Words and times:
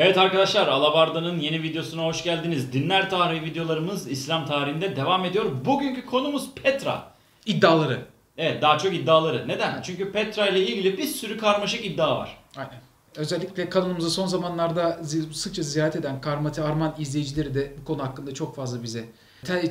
Evet 0.00 0.18
arkadaşlar 0.18 0.68
Alabarda'nın 0.68 1.38
yeni 1.38 1.62
videosuna 1.62 2.04
hoş 2.04 2.24
geldiniz. 2.24 2.72
Dinler 2.72 3.10
tarihi 3.10 3.44
videolarımız 3.44 4.08
İslam 4.08 4.46
tarihinde 4.46 4.96
devam 4.96 5.24
ediyor. 5.24 5.44
Bugünkü 5.64 6.06
konumuz 6.06 6.50
Petra. 6.54 7.12
İddiaları. 7.46 8.06
Evet 8.36 8.62
daha 8.62 8.78
çok 8.78 8.94
iddiaları. 8.94 9.48
Neden? 9.48 9.82
Çünkü 9.82 10.12
Petra 10.12 10.46
ile 10.48 10.66
ilgili 10.66 10.98
bir 10.98 11.06
sürü 11.06 11.38
karmaşık 11.38 11.84
iddia 11.84 12.18
var. 12.18 12.38
Aynen. 12.56 12.80
Özellikle 13.16 13.68
kanalımızı 13.68 14.10
son 14.10 14.26
zamanlarda 14.26 15.00
sıkça 15.32 15.62
ziyaret 15.62 15.96
eden 15.96 16.20
Karmati 16.20 16.62
Arman 16.62 16.94
izleyicileri 16.98 17.54
de 17.54 17.72
bu 17.80 17.84
konu 17.84 18.02
hakkında 18.02 18.34
çok 18.34 18.56
fazla 18.56 18.82
bize 18.82 19.04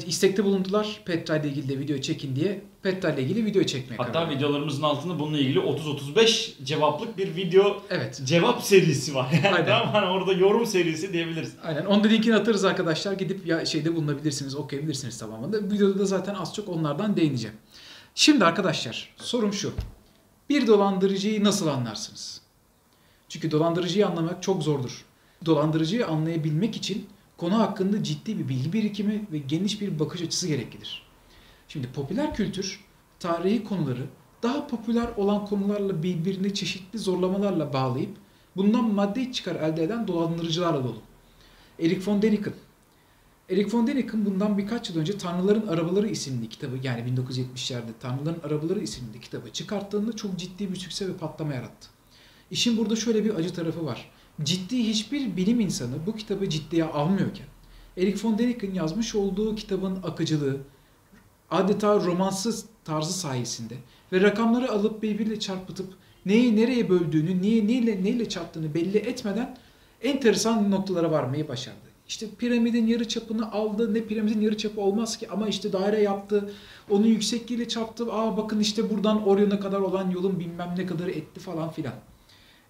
istekte 0.08 0.44
bulundular. 0.44 1.02
Petra 1.06 1.38
ile 1.38 1.48
ilgili 1.48 1.70
de 1.70 1.80
video 1.80 1.98
çekin 1.98 2.36
diye. 2.36 2.62
Petra 2.84 3.12
ile 3.14 3.22
ilgili 3.22 3.46
video 3.46 3.64
çekmeye 3.64 3.98
karar 3.98 4.08
Hatta 4.10 4.22
verdik. 4.22 4.38
videolarımızın 4.38 4.84
altında 4.84 5.20
bununla 5.20 5.38
ilgili 5.38 5.60
30-35 5.60 6.64
cevaplık 6.64 7.18
bir 7.18 7.36
video 7.36 7.84
Evet. 7.90 8.22
cevap 8.26 8.64
serisi 8.64 9.16
var. 9.16 9.28
Yani 9.44 9.56
Aynen. 9.56 9.66
tamam 9.68 9.94
hani 9.94 10.06
orada 10.06 10.34
yorum 10.34 10.66
serisi 10.66 11.14
diyebiliriz. 11.14 11.54
Aynen. 11.64 11.86
Onun 11.86 12.04
da 12.04 12.08
linkini 12.08 12.36
atarız 12.36 12.66
arkadaşlar. 12.66 13.14
Gidip 13.14 13.48
ya 13.48 13.66
şeyde 13.66 13.96
bulunabilirsiniz, 13.96 14.56
okuyabilirsiniz 14.56 15.18
tamamında. 15.18 15.58
Videoda 15.72 16.00
da 16.00 16.06
zaten 16.06 16.36
az 16.36 16.56
çok 16.56 16.70
onlardan 16.70 17.16
değineceğim. 17.18 17.56
Şimdi 18.16 18.46
arkadaşlar 18.46 19.10
sorum 19.18 19.54
şu. 19.54 19.74
Bir 20.50 20.68
dolandırıcıyı 20.68 21.44
nasıl 21.44 21.68
anlarsınız? 21.68 22.42
Çünkü 23.30 23.52
dolandırıcıyı 23.52 24.08
anlamak 24.08 24.44
çok 24.44 24.64
zordur. 24.64 25.06
Dolandırıcıyı 25.46 26.08
anlayabilmek 26.08 26.76
için 26.76 27.08
konu 27.38 27.60
hakkında 27.60 28.04
ciddi 28.04 28.40
bir 28.40 28.50
bilgi 28.50 28.74
birikimi 28.74 29.26
ve 29.32 29.38
geniş 29.38 29.82
bir 29.82 30.00
bakış 30.00 30.22
açısı 30.22 30.48
gereklidir. 30.48 31.04
Şimdi 31.68 31.88
popüler 31.92 32.36
kültür 32.36 32.80
tarihi 33.20 33.64
konuları 33.64 34.06
daha 34.44 34.68
popüler 34.68 35.08
olan 35.18 35.46
konularla 35.46 36.04
birbirini 36.04 36.54
çeşitli 36.54 37.00
zorlamalarla 37.00 37.74
bağlayıp 37.74 38.18
bundan 38.56 38.94
maddi 38.94 39.32
çıkar 39.32 39.56
elde 39.56 39.84
eden 39.84 40.08
dolandırıcılarla 40.08 40.84
dolu. 40.84 41.02
Erik 41.80 42.08
von 42.08 42.22
Däniken. 42.22 42.54
Erik 43.50 43.74
von 43.74 43.88
Däniken 43.88 44.26
bundan 44.26 44.58
birkaç 44.58 44.90
yıl 44.90 44.98
önce 44.98 45.18
Tanrıların 45.18 45.68
Arabaları 45.68 46.08
isimli 46.08 46.50
kitabı 46.50 46.78
yani 46.84 47.02
1970'lerde 47.12 47.92
Tanrıların 48.00 48.40
Arabaları 48.44 48.80
isimli 48.80 49.20
kitabı 49.22 49.54
çıkarttığında 49.54 50.16
çok 50.16 50.40
ciddi 50.40 50.72
bir 50.72 50.76
sükse 50.76 51.08
ve 51.08 51.14
patlama 51.14 51.54
yarattı. 51.54 51.90
İşin 52.52 52.78
burada 52.78 52.96
şöyle 52.96 53.26
bir 53.26 53.36
acı 53.36 53.54
tarafı 53.54 53.86
var. 53.86 54.12
Ciddi 54.42 54.78
hiçbir 54.78 55.38
bilim 55.38 55.60
insanı 55.60 55.94
bu 56.06 56.16
kitabı 56.16 56.50
ciddiye 56.50 56.84
almıyorken 56.84 57.46
Erik 57.98 58.26
von 58.26 58.38
Däniken 58.38 58.74
yazmış 58.74 59.16
olduğu 59.16 59.56
kitabın 59.56 60.00
akıcılığı 60.04 60.58
adeta 61.52 61.96
romansız 61.96 62.66
tarzı 62.86 63.14
sayesinde 63.14 63.74
ve 64.12 64.22
rakamları 64.22 64.72
alıp 64.72 65.04
birbiriyle 65.04 65.40
çarpıtıp 65.40 65.94
neyi 66.26 66.56
nereye 66.56 66.90
böldüğünü, 66.90 67.42
niye 67.42 67.68
neyle 67.68 68.04
neyle 68.04 68.30
çarptığını 68.30 68.74
belli 68.74 68.98
etmeden 68.98 69.58
enteresan 70.02 70.72
noktalara 70.72 71.12
varmayı 71.12 71.48
başardı. 71.48 71.94
İşte 72.08 72.28
piramidin 72.38 72.88
yarı 72.88 73.08
çapını 73.08 73.52
aldı. 73.52 73.94
Ne 73.94 74.02
piramidin 74.02 74.42
yarı 74.42 74.58
çapı 74.58 74.82
olmaz 74.82 75.18
ki 75.18 75.30
ama 75.30 75.48
işte 75.48 75.74
daire 75.74 76.02
yaptı. 76.02 76.54
Onun 76.90 77.06
yüksekliğiyle 77.06 77.68
çarptı. 77.68 78.14
Aa 78.14 78.38
bakın 78.38 78.60
işte 78.60 78.90
buradan 78.90 79.28
Orion'a 79.28 79.60
kadar 79.60 79.80
olan 79.80 80.10
yolun 80.10 80.40
bilmem 80.40 80.74
ne 80.78 80.86
kadarı 80.86 81.12
etti 81.12 81.40
falan 81.40 81.72
filan. 81.72 81.94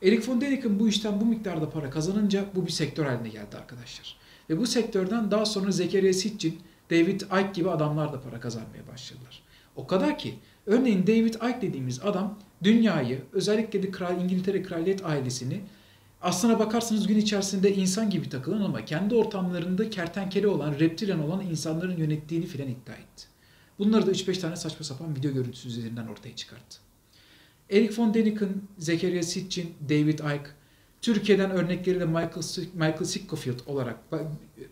Erik 0.04 0.30
von 0.30 0.42
Däniken 0.42 0.80
bu 0.80 0.88
işten 0.88 1.22
bu 1.22 1.26
miktarda 1.26 1.70
para 1.70 1.90
kazanınca 1.90 2.46
bu 2.56 2.66
bir 2.66 2.72
sektör 2.72 3.06
haline 3.06 3.30
geldi 3.30 3.58
arkadaşlar. 3.58 4.18
Ve 4.50 4.59
bu 4.59 4.68
sektörden 4.68 5.32
daha 5.32 5.46
sonra 5.46 5.72
Zekeriya 5.72 6.14
Sitchin, 6.14 6.59
David 6.92 7.22
Icke 7.22 7.50
gibi 7.54 7.70
adamlar 7.70 8.14
da 8.14 8.22
para 8.22 8.40
kazanmaya 8.40 8.88
başladılar. 8.94 9.44
O 9.76 9.88
kadar 9.88 10.18
ki 10.18 10.36
örneğin 10.66 11.08
David 11.08 11.34
Icke 11.34 11.62
dediğimiz 11.62 12.00
adam 12.00 12.40
dünyayı 12.64 13.22
özellikle 13.34 13.84
de 13.84 13.92
Kral 13.92 14.22
İngiltere 14.22 14.64
kraliyet 14.64 15.06
ailesini 15.06 15.62
aslına 16.22 16.59
bakarsanız 16.59 17.08
gün 17.08 17.18
içerisinde 17.18 17.76
insan 17.76 18.09
gibi 18.09 18.30
takılan 18.30 18.62
ama 18.62 18.86
kendi 18.86 19.16
ortamlarında 19.16 19.90
kertenkele 19.90 20.48
olan, 20.48 20.80
reptilyan 20.80 21.24
olan 21.24 21.42
insanların 21.42 21.98
yönettiğini 21.98 22.46
filan 22.46 22.68
iddia 22.68 22.96
etti. 22.96 23.26
Bunları 23.80 24.08
da 24.08 24.12
3-5 24.12 24.40
tane 24.40 24.56
saçma 24.56 24.86
sapan 24.86 25.16
video 25.16 25.34
görüntüsü 25.34 25.68
üzerinden 25.68 26.08
ortaya 26.08 26.35
çıkarttı. 26.35 26.83
Erik 27.69 28.00
von 28.00 28.13
Däniken, 28.13 28.50
Zekeriya 28.78 29.24
Sitchin, 29.24 29.74
David 29.90 30.19
Icke, 30.19 30.50
Türkiye'den 31.01 31.51
örnekleri 31.51 32.00
de 32.00 32.06
Michael, 32.06 32.44
Michael 32.74 33.03
Sickofield 33.06 33.59
olarak 33.68 33.97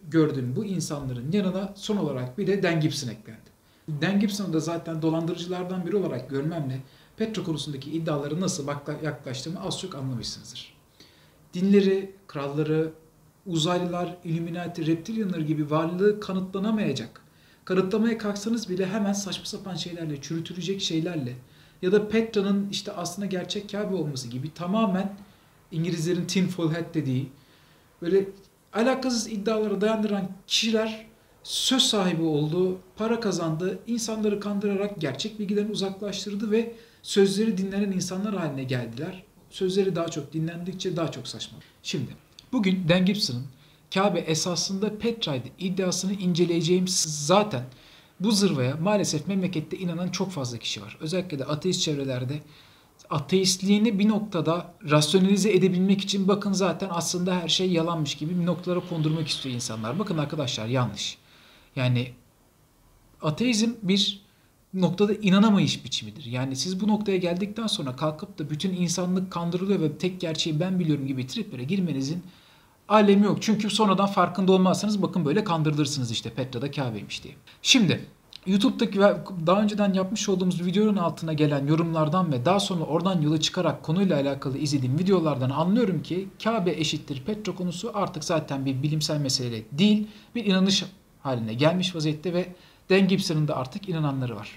gördüğüm 0.10 0.56
bu 0.56 0.66
insanların 0.66 1.32
yanına 1.32 1.74
son 1.76 1.98
olarak 1.98 2.38
bir 2.38 2.48
de 2.48 2.64
Dan 2.64 2.80
Gibson 2.80 3.10
eklendi. 3.10 3.52
Dan 4.02 4.20
Gibson'ı 4.20 4.54
da 4.54 4.60
zaten 4.60 5.02
dolandırıcılardan 5.02 5.86
biri 5.86 5.96
olarak 5.96 6.30
görmemle 6.30 6.80
Petra 7.18 7.44
konusundaki 7.44 7.92
iddiaları 7.92 8.42
nasıl 8.42 8.68
yaklaştığımı 9.04 9.64
az 9.64 9.80
çok 9.80 9.96
anlamışsınızdır. 9.96 10.74
Dinleri, 11.54 12.12
kralları, 12.28 12.92
uzaylılar, 13.46 14.18
Illuminati, 14.24 14.88
reptilyanlar 14.88 15.40
gibi 15.40 15.72
varlığı 15.72 16.20
kanıtlanamayacak. 16.20 17.22
Kanıtlamaya 17.66 18.18
kalksanız 18.18 18.70
bile 18.70 18.86
hemen 18.86 19.14
saçma 19.14 19.46
sapan 19.46 19.76
şeylerle, 19.76 20.22
çürütülecek 20.22 20.82
şeylerle 20.82 21.36
ya 21.82 21.92
da 21.92 22.10
Petra'nın 22.10 22.70
işte 22.72 22.92
aslında 22.92 23.26
gerçek 23.26 23.72
Kabe 23.72 23.96
olması 23.96 24.28
gibi 24.28 24.54
tamamen 24.54 25.14
İngilizlerin 25.72 26.26
tinfoil 26.26 26.70
hat 26.70 26.94
dediği 26.94 27.30
böyle 28.02 28.30
alakasız 28.74 29.28
iddialara 29.28 29.82
dayandıran 29.82 30.30
kişiler 30.48 31.06
söz 31.44 31.82
sahibi 31.82 32.24
oldu, 32.24 32.80
para 32.96 33.20
kazandı, 33.20 33.80
insanları 33.88 34.40
kandırarak 34.40 35.02
gerçek 35.02 35.40
bilgilerini 35.40 35.72
uzaklaştırdı 35.72 36.52
ve 36.52 36.76
sözleri 37.02 37.58
dinlenen 37.58 37.92
insanlar 37.92 38.36
haline 38.36 38.64
geldiler. 38.64 39.24
Sözleri 39.50 39.96
daha 39.96 40.08
çok 40.08 40.34
dinlendikçe 40.34 40.96
daha 40.96 41.12
çok 41.12 41.28
saçma. 41.28 41.58
Şimdi 41.84 42.12
bugün 42.52 42.90
Dan 42.90 43.06
Gibson'ın 43.06 43.46
Kabe 43.94 44.20
esasında 44.20 44.98
Petra'ydı 44.98 45.48
iddiasını 45.60 46.14
inceleyeceğim 46.14 46.86
zaten 46.88 47.64
bu 48.24 48.32
zırvaya 48.32 48.76
maalesef 48.76 49.28
memlekette 49.28 49.78
inanan 49.78 50.10
çok 50.10 50.32
fazla 50.32 50.58
kişi 50.58 50.82
var. 50.82 50.98
Özellikle 51.00 51.40
de 51.40 51.46
ateist 51.46 51.82
çevrelerde 51.82 52.42
ateistliğini 53.10 54.00
bir 54.00 54.10
noktada 54.10 54.74
rasyonalize 54.90 55.52
edebilmek 55.52 56.02
için 56.02 56.28
bakın 56.28 56.52
zaten 56.52 56.90
aslında 56.92 57.36
her 57.36 57.50
şey 57.50 57.72
yalanmış 57.72 58.16
gibi 58.16 58.40
bir 58.40 58.46
noktalara 58.46 58.80
kondurmak 58.80 59.28
istiyor 59.28 59.56
insanlar. 59.56 60.00
Bakın 60.00 60.18
arkadaşlar 60.18 60.68
yanlış. 60.68 61.18
Yani 61.76 62.12
ateizm 63.22 63.72
bir 63.84 64.22
noktada 64.74 65.14
inanamayış 65.14 65.86
biçimidir. 65.86 66.26
Yani 66.26 66.56
siz 66.56 66.82
bu 66.82 66.88
noktaya 66.88 67.18
geldikten 67.18 67.68
sonra 67.68 67.96
kalkıp 67.96 68.40
da 68.40 68.50
bütün 68.50 68.74
insanlık 68.74 69.32
kandırılıyor 69.32 69.80
ve 69.80 69.98
tek 69.98 70.22
gerçeği 70.22 70.60
ben 70.60 70.80
biliyorum 70.80 71.08
gibi 71.08 71.28
triplere 71.28 71.64
girmenizin 71.64 72.24
alemi 72.92 73.26
yok. 73.26 73.38
Çünkü 73.42 73.70
sonradan 73.70 74.08
farkında 74.08 74.52
olmazsanız 74.52 75.02
bakın 75.02 75.26
böyle 75.26 75.44
kandırılırsınız 75.44 76.12
işte 76.12 76.30
Petra'da 76.30 76.72
Kabe'ymiş 76.72 77.24
diye. 77.24 77.34
Şimdi 77.62 78.06
YouTube'daki 78.46 79.00
ve 79.00 79.18
daha 79.46 79.62
önceden 79.62 79.94
yapmış 79.94 80.30
olduğumuz 80.30 80.66
videonun 80.66 80.98
altına 80.98 81.34
gelen 81.34 81.68
yorumlardan 81.68 82.32
ve 82.32 82.46
daha 82.46 82.60
sonra 82.60 82.84
oradan 82.84 83.22
yola 83.22 83.40
çıkarak 83.40 83.84
konuyla 83.84 84.16
alakalı 84.16 84.58
izlediğim 84.58 85.00
videolardan 85.00 85.50
anlıyorum 85.50 86.04
ki 86.04 86.28
Kabe 86.44 86.72
eşittir 86.72 87.24
Petra 87.26 87.56
konusu 87.56 87.92
artık 87.94 88.24
zaten 88.24 88.66
bir 88.66 88.84
bilimsel 88.84 89.18
mesele 89.18 89.64
değil, 89.72 90.08
bir 90.36 90.46
inanış 90.46 90.86
haline 91.20 91.54
gelmiş 91.54 91.96
vaziyette 91.96 92.34
ve 92.34 92.56
Dan 92.90 93.08
Gibson'ın 93.08 93.48
da 93.48 93.56
artık 93.56 93.90
inananları 93.90 94.36
var. 94.36 94.50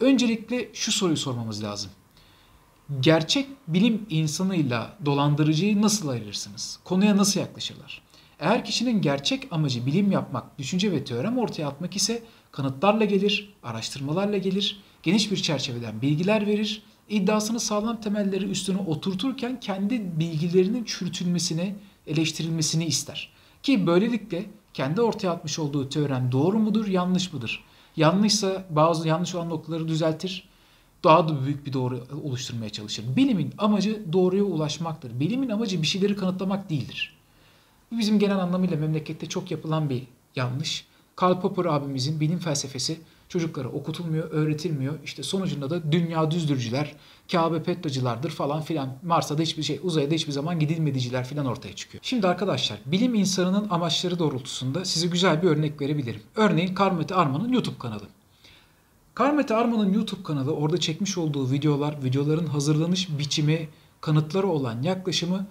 Öncelikle 0.00 0.68
şu 0.72 0.92
soruyu 0.92 1.16
sormamız 1.16 1.62
lazım. 1.62 1.90
Gerçek 3.00 3.46
bilim 3.68 4.06
insanıyla 4.10 4.96
dolandırıcıyı 5.04 5.82
nasıl 5.82 6.08
ayırırsınız? 6.08 6.78
Konuya 6.84 7.16
nasıl 7.16 7.40
yaklaşırlar? 7.40 8.02
Eğer 8.40 8.64
kişinin 8.64 9.02
gerçek 9.02 9.48
amacı 9.50 9.86
bilim 9.86 10.12
yapmak, 10.12 10.58
düşünce 10.58 10.92
ve 10.92 11.04
teorem 11.04 11.38
ortaya 11.38 11.68
atmak 11.68 11.96
ise 11.96 12.22
kanıtlarla 12.52 13.04
gelir, 13.04 13.54
araştırmalarla 13.62 14.38
gelir, 14.38 14.80
geniş 15.02 15.30
bir 15.30 15.36
çerçeveden 15.36 16.02
bilgiler 16.02 16.46
verir, 16.46 16.82
iddiasını 17.08 17.60
sağlam 17.60 18.00
temelleri 18.00 18.44
üstüne 18.44 18.78
oturturken 18.78 19.60
kendi 19.60 20.18
bilgilerinin 20.18 20.84
çürütülmesini, 20.84 21.74
eleştirilmesini 22.06 22.84
ister. 22.84 23.32
Ki 23.62 23.86
böylelikle 23.86 24.46
kendi 24.74 25.00
ortaya 25.00 25.30
atmış 25.30 25.58
olduğu 25.58 25.88
teorem 25.88 26.32
doğru 26.32 26.58
mudur, 26.58 26.86
yanlış 26.86 27.32
mıdır? 27.32 27.64
Yanlışsa 27.96 28.64
bazı 28.70 29.08
yanlış 29.08 29.34
olan 29.34 29.50
noktaları 29.50 29.88
düzeltir, 29.88 30.49
daha 31.04 31.28
da 31.28 31.44
büyük 31.44 31.66
bir 31.66 31.72
doğru 31.72 32.06
oluşturmaya 32.24 32.70
çalışır. 32.70 33.04
Bilimin 33.16 33.54
amacı 33.58 34.02
doğruya 34.12 34.44
ulaşmaktır. 34.44 35.20
Bilimin 35.20 35.48
amacı 35.48 35.82
bir 35.82 35.86
şeyleri 35.86 36.16
kanıtlamak 36.16 36.70
değildir. 36.70 37.16
Bu 37.92 37.98
bizim 37.98 38.18
genel 38.18 38.38
anlamıyla 38.38 38.76
memlekette 38.76 39.26
çok 39.26 39.50
yapılan 39.50 39.90
bir 39.90 40.02
yanlış. 40.36 40.84
Karl 41.16 41.40
Popper 41.40 41.64
abimizin 41.64 42.20
bilim 42.20 42.38
felsefesi 42.38 43.00
çocuklara 43.28 43.68
okutulmuyor, 43.68 44.30
öğretilmiyor. 44.30 44.94
İşte 45.04 45.22
sonucunda 45.22 45.70
da 45.70 45.92
dünya 45.92 46.30
düzdürcüler, 46.30 46.94
Kabe 47.32 47.62
petracılardır 47.62 48.30
falan 48.30 48.62
filan. 48.62 48.88
Mars'a 49.02 49.38
da 49.38 49.42
hiçbir 49.42 49.62
şey, 49.62 49.80
uzaya 49.82 50.10
da 50.10 50.14
hiçbir 50.14 50.32
zaman 50.32 50.58
gidilmediciler 50.58 51.24
filan 51.24 51.46
ortaya 51.46 51.76
çıkıyor. 51.76 52.04
Şimdi 52.04 52.26
arkadaşlar 52.26 52.78
bilim 52.86 53.14
insanının 53.14 53.68
amaçları 53.70 54.18
doğrultusunda 54.18 54.84
size 54.84 55.06
güzel 55.06 55.42
bir 55.42 55.48
örnek 55.48 55.80
verebilirim. 55.80 56.22
Örneğin 56.36 56.74
Karmete 56.74 57.14
Arman'ın 57.14 57.52
YouTube 57.52 57.78
kanalı. 57.78 58.04
Karmete 59.14 59.54
Arman'ın 59.54 59.92
YouTube 59.92 60.22
kanalı 60.22 60.54
orada 60.54 60.80
çekmiş 60.80 61.18
olduğu 61.18 61.50
videolar, 61.50 62.04
videoların 62.04 62.46
hazırlanış 62.46 63.18
biçimi, 63.18 63.68
kanıtları 64.00 64.46
olan 64.48 64.82
yaklaşımı 64.82 65.46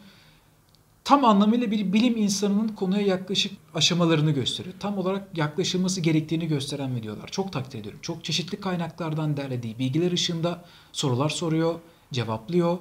tam 1.03 1.25
anlamıyla 1.25 1.71
bir 1.71 1.93
bilim 1.93 2.17
insanının 2.17 2.67
konuya 2.67 3.01
yaklaşık 3.01 3.51
aşamalarını 3.75 4.31
gösteriyor. 4.31 4.75
Tam 4.79 4.97
olarak 4.97 5.37
yaklaşılması 5.37 6.01
gerektiğini 6.01 6.47
gösteren 6.47 6.95
videolar. 6.95 7.27
Çok 7.27 7.53
takdir 7.53 7.79
ediyorum. 7.79 7.99
Çok 8.01 8.23
çeşitli 8.23 8.59
kaynaklardan 8.59 9.37
derlediği 9.37 9.79
bilgiler 9.79 10.11
ışığında 10.11 10.65
sorular 10.91 11.29
soruyor, 11.29 11.75
cevaplıyor, 12.11 12.77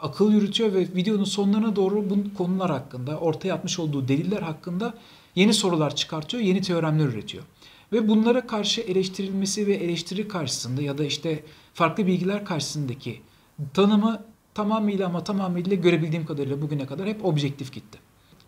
akıl 0.00 0.32
yürütüyor 0.32 0.72
ve 0.72 0.80
videonun 0.80 1.24
sonlarına 1.24 1.76
doğru 1.76 2.10
bu 2.10 2.34
konular 2.34 2.70
hakkında, 2.70 3.18
ortaya 3.18 3.54
atmış 3.54 3.78
olduğu 3.78 4.08
deliller 4.08 4.42
hakkında 4.42 4.94
yeni 5.34 5.54
sorular 5.54 5.96
çıkartıyor, 5.96 6.42
yeni 6.42 6.62
teoremler 6.62 7.06
üretiyor. 7.06 7.44
Ve 7.92 8.08
bunlara 8.08 8.46
karşı 8.46 8.80
eleştirilmesi 8.80 9.66
ve 9.66 9.74
eleştiri 9.74 10.28
karşısında 10.28 10.82
ya 10.82 10.98
da 10.98 11.04
işte 11.04 11.44
farklı 11.74 12.06
bilgiler 12.06 12.44
karşısındaki 12.44 13.20
tanımı 13.74 14.22
tamamıyla 14.54 15.06
ama 15.06 15.24
tamamıyla 15.24 15.76
görebildiğim 15.76 16.26
kadarıyla 16.26 16.62
bugüne 16.62 16.86
kadar 16.86 17.06
hep 17.08 17.24
objektif 17.24 17.72
gitti. 17.72 17.98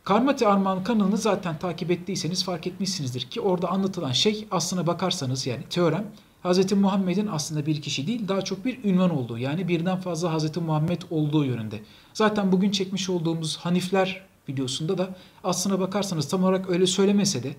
Karmati 0.04 0.46
Armağan 0.46 0.84
kanalını 0.84 1.16
zaten 1.16 1.58
takip 1.58 1.90
ettiyseniz 1.90 2.44
fark 2.44 2.66
etmişsinizdir 2.66 3.20
ki 3.20 3.40
orada 3.40 3.68
anlatılan 3.68 4.12
şey 4.12 4.46
aslına 4.50 4.86
bakarsanız 4.86 5.46
yani 5.46 5.62
teorem 5.70 6.06
Hz. 6.44 6.72
Muhammed'in 6.72 7.26
aslında 7.26 7.66
bir 7.66 7.82
kişi 7.82 8.06
değil 8.06 8.28
daha 8.28 8.42
çok 8.42 8.64
bir 8.64 8.84
ünvan 8.84 9.10
olduğu 9.10 9.38
yani 9.38 9.68
birden 9.68 10.00
fazla 10.00 10.38
Hz. 10.38 10.56
Muhammed 10.56 11.02
olduğu 11.10 11.44
yönünde. 11.44 11.80
Zaten 12.14 12.52
bugün 12.52 12.70
çekmiş 12.70 13.10
olduğumuz 13.10 13.56
Hanifler 13.56 14.26
videosunda 14.48 14.98
da 14.98 15.08
aslına 15.44 15.80
bakarsanız 15.80 16.28
tam 16.28 16.44
olarak 16.44 16.70
öyle 16.70 16.86
söylemese 16.86 17.42
de 17.42 17.56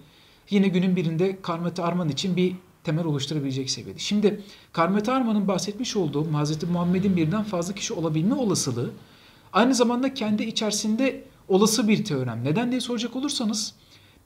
yine 0.49 0.67
günün 0.67 0.95
birinde 0.95 1.41
Karmati 1.41 1.81
Arman 1.81 2.09
için 2.09 2.35
bir 2.35 2.55
temel 2.83 3.05
oluşturabilecek 3.05 3.69
seviyede. 3.69 3.99
Şimdi 3.99 4.41
Karmati 4.73 5.11
Arman'ın 5.11 5.47
bahsetmiş 5.47 5.95
olduğu 5.95 6.25
Hz. 6.25 6.63
Muhammed'in 6.63 7.15
birden 7.15 7.43
fazla 7.43 7.73
kişi 7.73 7.93
olabilme 7.93 8.35
olasılığı 8.35 8.91
aynı 9.53 9.75
zamanda 9.75 10.13
kendi 10.13 10.43
içerisinde 10.43 11.23
olası 11.47 11.87
bir 11.87 12.05
teorem. 12.05 12.43
Neden 12.43 12.71
diye 12.71 12.81
soracak 12.81 13.15
olursanız 13.15 13.73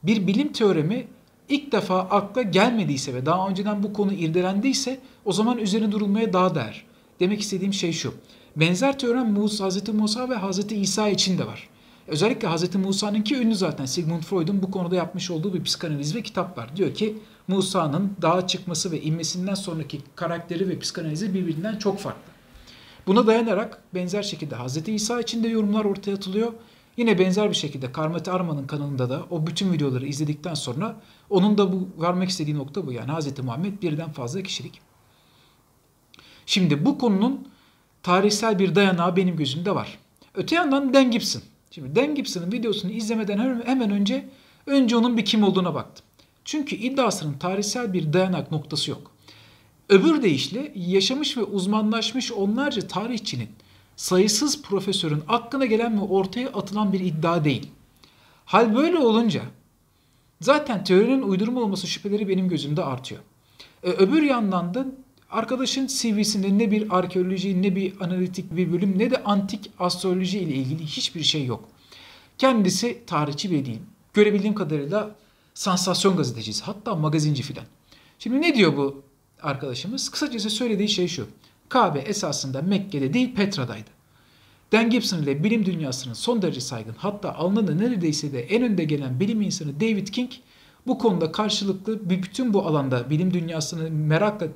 bir 0.03 0.27
bilim 0.27 0.53
teoremi 0.53 1.07
ilk 1.49 1.71
defa 1.71 1.99
akla 1.99 2.41
gelmediyse 2.41 3.13
ve 3.13 3.25
daha 3.25 3.49
önceden 3.49 3.83
bu 3.83 3.93
konu 3.93 4.13
irdelendiyse 4.13 4.99
o 5.25 5.31
zaman 5.31 5.57
üzerine 5.57 5.91
durulmaya 5.91 6.33
daha 6.33 6.55
değer. 6.55 6.85
Demek 7.19 7.41
istediğim 7.41 7.73
şey 7.73 7.91
şu. 7.91 8.13
Benzer 8.55 8.99
teorem 8.99 9.31
Musa, 9.31 9.69
Hz. 9.69 9.89
Musa 9.89 10.29
ve 10.29 10.35
Hz. 10.35 10.71
İsa 10.71 11.09
için 11.09 11.37
de 11.37 11.47
var. 11.47 11.69
Özellikle 12.07 12.47
Hz. 12.47 12.75
Musa'nınki 12.75 13.35
ünlü 13.35 13.55
zaten 13.55 13.85
Sigmund 13.85 14.21
Freud'un 14.23 14.63
bu 14.63 14.71
konuda 14.71 14.95
yapmış 14.95 15.31
olduğu 15.31 15.53
bir 15.53 15.63
psikanaliz 15.63 16.15
ve 16.15 16.23
kitap 16.23 16.57
var. 16.57 16.75
Diyor 16.75 16.93
ki 16.93 17.17
Musa'nın 17.47 18.13
dağa 18.21 18.47
çıkması 18.47 18.91
ve 18.91 19.01
inmesinden 19.01 19.53
sonraki 19.53 20.01
karakteri 20.15 20.69
ve 20.69 20.79
psikanalizi 20.79 21.33
birbirinden 21.33 21.77
çok 21.77 21.99
farklı. 21.99 22.31
Buna 23.07 23.27
dayanarak 23.27 23.83
benzer 23.93 24.23
şekilde 24.23 24.55
Hz. 24.55 24.87
İsa 24.87 25.21
için 25.21 25.43
de 25.43 25.47
yorumlar 25.47 25.85
ortaya 25.85 26.13
atılıyor. 26.13 26.53
Yine 26.97 27.19
benzer 27.19 27.49
bir 27.49 27.55
şekilde 27.55 27.91
Karmati 27.91 28.31
Arman'ın 28.31 28.67
kanalında 28.67 29.09
da 29.09 29.23
o 29.29 29.47
bütün 29.47 29.73
videoları 29.73 30.05
izledikten 30.05 30.53
sonra 30.53 30.95
onun 31.29 31.57
da 31.57 31.73
bu 31.73 31.87
vermek 32.01 32.29
istediği 32.29 32.57
nokta 32.57 32.87
bu. 32.87 32.91
Yani 32.91 33.11
Hz. 33.11 33.39
Muhammed 33.39 33.81
birden 33.81 34.11
fazla 34.11 34.41
kişilik. 34.41 34.81
Şimdi 36.45 36.85
bu 36.85 36.97
konunun 36.97 37.47
tarihsel 38.03 38.59
bir 38.59 38.75
dayanağı 38.75 39.15
benim 39.15 39.37
gözümde 39.37 39.75
var. 39.75 39.99
Öte 40.35 40.55
yandan 40.55 40.93
Dan 40.93 41.11
Gibson. 41.11 41.41
Şimdi 41.75 41.95
Dan 41.95 42.15
Gibson'ın 42.15 42.51
videosunu 42.51 42.91
izlemeden 42.91 43.63
hemen 43.65 43.91
önce 43.91 44.25
önce 44.65 44.97
onun 44.97 45.17
bir 45.17 45.25
kim 45.25 45.43
olduğuna 45.43 45.73
baktım. 45.73 46.05
Çünkü 46.45 46.75
iddiasının 46.75 47.37
tarihsel 47.37 47.93
bir 47.93 48.13
dayanak 48.13 48.51
noktası 48.51 48.91
yok. 48.91 49.11
Öbür 49.89 50.21
deyişle 50.21 50.71
yaşamış 50.75 51.37
ve 51.37 51.43
uzmanlaşmış 51.43 52.31
onlarca 52.31 52.87
tarihçinin, 52.87 53.49
sayısız 53.95 54.61
profesörün 54.61 55.23
aklına 55.27 55.65
gelen 55.65 55.97
ve 55.97 56.01
ortaya 56.01 56.49
atılan 56.49 56.93
bir 56.93 56.99
iddia 56.99 57.43
değil. 57.43 57.67
Hal 58.45 58.75
böyle 58.75 58.97
olunca 58.97 59.41
zaten 60.41 60.83
teorinin 60.83 61.21
uydurma 61.21 61.61
olması 61.61 61.87
şüpheleri 61.87 62.29
benim 62.29 62.49
gözümde 62.49 62.83
artıyor. 62.83 63.21
Ee, 63.83 63.89
öbür 63.89 64.21
yandan 64.21 64.73
da 64.73 64.85
arkadaşın 65.29 65.87
CV'sinde 65.87 66.57
ne 66.57 66.71
bir 66.71 66.97
arkeoloji 66.97 67.61
ne 67.61 67.75
bir 67.75 68.01
analitik 68.01 68.55
bir 68.55 68.71
bölüm 68.71 68.99
ne 68.99 69.11
de 69.11 69.23
antik 69.23 69.71
astroloji 69.79 70.39
ile 70.39 70.53
ilgili 70.53 70.85
hiçbir 70.85 71.23
şey 71.23 71.45
yok. 71.45 71.69
Kendisi 72.37 73.01
tarihçi 73.07 73.51
bile 73.51 73.65
değil. 73.65 73.79
Görebildiğim 74.13 74.55
kadarıyla 74.55 75.15
sansasyon 75.53 76.17
gazetecisi 76.17 76.63
hatta 76.63 76.95
magazinci 76.95 77.43
filan. 77.43 77.65
Şimdi 78.19 78.41
ne 78.41 78.55
diyor 78.55 78.77
bu 78.77 79.03
arkadaşımız? 79.41 80.09
Kısacası 80.09 80.49
söylediği 80.49 80.89
şey 80.89 81.07
şu. 81.07 81.27
Kabe 81.69 81.99
esasında 81.99 82.61
Mekke'de 82.61 83.13
değil 83.13 83.35
Petra'daydı. 83.35 83.89
Dan 84.71 84.89
Gibson 84.89 85.23
ile 85.23 85.43
bilim 85.43 85.65
dünyasının 85.65 86.13
son 86.13 86.41
derece 86.41 86.61
saygın 86.61 86.95
hatta 86.97 87.33
alnında 87.33 87.75
neredeyse 87.75 88.33
de 88.33 88.41
en 88.41 88.63
önde 88.63 88.83
gelen 88.83 89.19
bilim 89.19 89.41
insanı 89.41 89.79
David 89.79 90.07
King 90.07 90.31
bu 90.87 90.97
konuda 90.97 91.31
karşılıklı 91.31 92.09
bütün 92.09 92.53
bu 92.53 92.67
alanda 92.67 93.09
bilim 93.09 93.33
dünyasını 93.33 93.91
merakla 93.91 94.47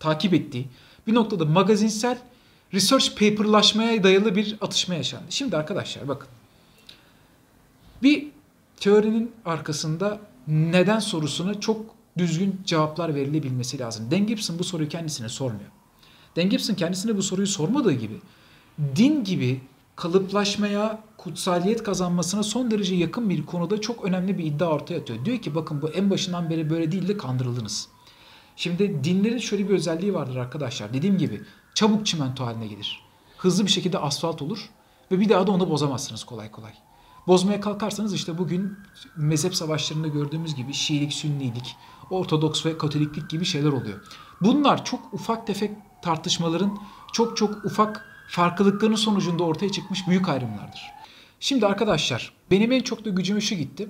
takip 0.00 0.34
ettiği 0.34 0.68
bir 1.06 1.14
noktada 1.14 1.44
magazinsel 1.44 2.18
research 2.74 3.10
paperlaşmaya 3.10 4.02
dayalı 4.02 4.36
bir 4.36 4.56
atışma 4.60 4.94
yaşandı. 4.94 5.24
Şimdi 5.30 5.56
arkadaşlar 5.56 6.08
bakın. 6.08 6.28
Bir 8.02 8.26
teorinin 8.80 9.32
arkasında 9.44 10.20
neden 10.48 10.98
sorusuna 10.98 11.60
çok 11.60 11.86
düzgün 12.18 12.60
cevaplar 12.64 13.14
verilebilmesi 13.14 13.78
lazım. 13.78 14.10
Dan 14.10 14.26
Gibson 14.26 14.58
bu 14.58 14.64
soruyu 14.64 14.88
kendisine 14.88 15.28
sormuyor. 15.28 15.70
Dan 16.36 16.50
Gibson 16.50 16.74
kendisine 16.74 17.16
bu 17.16 17.22
soruyu 17.22 17.46
sormadığı 17.46 17.92
gibi 17.92 18.20
din 18.96 19.24
gibi 19.24 19.60
kalıplaşmaya, 19.96 21.02
kutsaliyet 21.16 21.82
kazanmasına 21.82 22.42
son 22.42 22.70
derece 22.70 22.94
yakın 22.94 23.30
bir 23.30 23.46
konuda 23.46 23.80
çok 23.80 24.04
önemli 24.04 24.38
bir 24.38 24.44
iddia 24.44 24.66
ortaya 24.66 25.00
atıyor. 25.00 25.24
Diyor 25.24 25.38
ki 25.38 25.54
bakın 25.54 25.82
bu 25.82 25.88
en 25.88 26.10
başından 26.10 26.50
beri 26.50 26.70
böyle 26.70 26.92
değil 26.92 27.08
de 27.08 27.16
kandırıldınız. 27.16 27.88
Şimdi 28.56 29.04
dinlerin 29.04 29.38
şöyle 29.38 29.68
bir 29.68 29.74
özelliği 29.74 30.14
vardır 30.14 30.36
arkadaşlar. 30.36 30.94
Dediğim 30.94 31.18
gibi 31.18 31.42
çabuk 31.74 32.06
çimento 32.06 32.46
haline 32.46 32.66
gelir. 32.66 33.02
Hızlı 33.36 33.66
bir 33.66 33.70
şekilde 33.70 33.98
asfalt 33.98 34.42
olur 34.42 34.70
ve 35.10 35.20
bir 35.20 35.28
daha 35.28 35.46
da 35.46 35.50
onu 35.52 35.70
bozamazsınız 35.70 36.24
kolay 36.24 36.50
kolay. 36.50 36.72
Bozmaya 37.26 37.60
kalkarsanız 37.60 38.14
işte 38.14 38.38
bugün 38.38 38.76
mezhep 39.16 39.54
savaşlarında 39.54 40.08
gördüğümüz 40.08 40.54
gibi 40.54 40.72
Şiilik, 40.72 41.12
Sünnilik, 41.12 41.76
Ortodoks 42.10 42.66
ve 42.66 42.78
Katoliklik 42.78 43.30
gibi 43.30 43.44
şeyler 43.44 43.72
oluyor. 43.72 44.00
Bunlar 44.40 44.84
çok 44.84 45.14
ufak 45.14 45.46
tefek 45.46 45.70
tartışmaların 46.02 46.78
çok 47.12 47.36
çok 47.36 47.64
ufak 47.64 48.04
farklılıkların 48.28 48.94
sonucunda 48.94 49.44
ortaya 49.44 49.72
çıkmış 49.72 50.08
büyük 50.08 50.28
ayrımlardır. 50.28 50.82
Şimdi 51.40 51.66
arkadaşlar 51.66 52.32
benim 52.50 52.72
en 52.72 52.80
çok 52.80 53.04
da 53.04 53.10
gücüme 53.10 53.40
şu 53.40 53.54
gitti. 53.54 53.88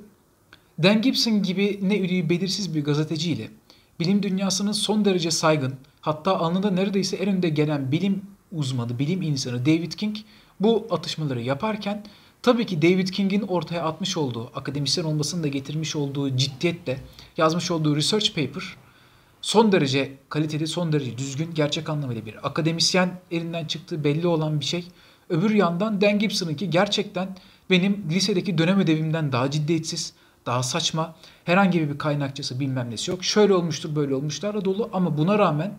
Dan 0.82 1.02
Gibson 1.02 1.42
gibi 1.42 1.80
ne 1.82 1.98
üdüğü 1.98 2.30
belirsiz 2.30 2.74
bir 2.74 2.84
gazeteciyle 2.84 3.50
bilim 4.00 4.22
dünyasının 4.22 4.72
son 4.72 5.04
derece 5.04 5.30
saygın 5.30 5.74
hatta 6.00 6.38
alnında 6.38 6.70
neredeyse 6.70 7.16
en 7.16 7.28
önde 7.28 7.48
gelen 7.48 7.92
bilim 7.92 8.22
uzmanı, 8.52 8.98
bilim 8.98 9.22
insanı 9.22 9.66
David 9.66 9.92
King 9.92 10.16
bu 10.60 10.86
atışmaları 10.90 11.42
yaparken 11.42 12.04
Tabii 12.46 12.66
ki 12.66 12.82
David 12.82 13.08
King'in 13.08 13.42
ortaya 13.42 13.82
atmış 13.82 14.16
olduğu, 14.16 14.50
akademisyen 14.54 15.04
olmasını 15.04 15.42
da 15.42 15.48
getirmiş 15.48 15.96
olduğu 15.96 16.36
ciddiyetle 16.36 17.00
yazmış 17.36 17.70
olduğu 17.70 17.96
research 17.96 18.28
paper 18.28 18.76
son 19.40 19.72
derece 19.72 20.12
kaliteli, 20.28 20.66
son 20.66 20.92
derece 20.92 21.18
düzgün, 21.18 21.54
gerçek 21.54 21.88
anlamıyla 21.88 22.26
bir 22.26 22.46
akademisyen 22.46 23.20
elinden 23.30 23.64
çıktığı 23.64 24.04
belli 24.04 24.26
olan 24.26 24.60
bir 24.60 24.64
şey. 24.64 24.84
Öbür 25.28 25.50
yandan 25.50 26.00
Dan 26.00 26.18
Gibson'ınki 26.18 26.70
gerçekten 26.70 27.36
benim 27.70 28.04
lisedeki 28.10 28.58
dönem 28.58 28.80
ödevimden 28.80 29.32
daha 29.32 29.50
ciddiyetsiz, 29.50 30.12
daha 30.46 30.62
saçma, 30.62 31.14
herhangi 31.44 31.90
bir 31.90 31.98
kaynakçası 31.98 32.60
bilmem 32.60 32.90
nesi 32.90 33.10
yok. 33.10 33.24
Şöyle 33.24 33.54
olmuştur, 33.54 33.96
böyle 33.96 34.14
olmuşlarla 34.14 34.64
dolu 34.64 34.90
ama 34.92 35.18
buna 35.18 35.38
rağmen 35.38 35.74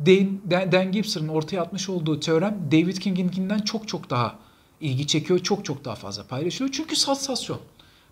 Dan, 0.00 0.72
Dan 0.72 0.92
Gibson'ın 0.92 1.28
ortaya 1.28 1.60
atmış 1.60 1.88
olduğu 1.88 2.20
teorem 2.20 2.58
David 2.72 2.96
King'inkinden 2.96 3.58
çok 3.58 3.88
çok 3.88 4.10
daha 4.10 4.38
ilgi 4.80 5.06
çekiyor. 5.06 5.38
Çok 5.38 5.64
çok 5.64 5.84
daha 5.84 5.94
fazla 5.94 6.26
paylaşılıyor. 6.26 6.74
Çünkü 6.74 6.96
sansasyon. 6.96 7.58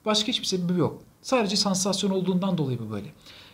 Başka 0.06 0.28
hiçbir 0.28 0.46
sebebi 0.46 0.78
yok. 0.78 1.02
Sadece 1.22 1.56
sansasyon 1.56 2.10
olduğundan 2.10 2.58
dolayı 2.58 2.78
bu 2.78 2.90
böyle. 2.90 3.06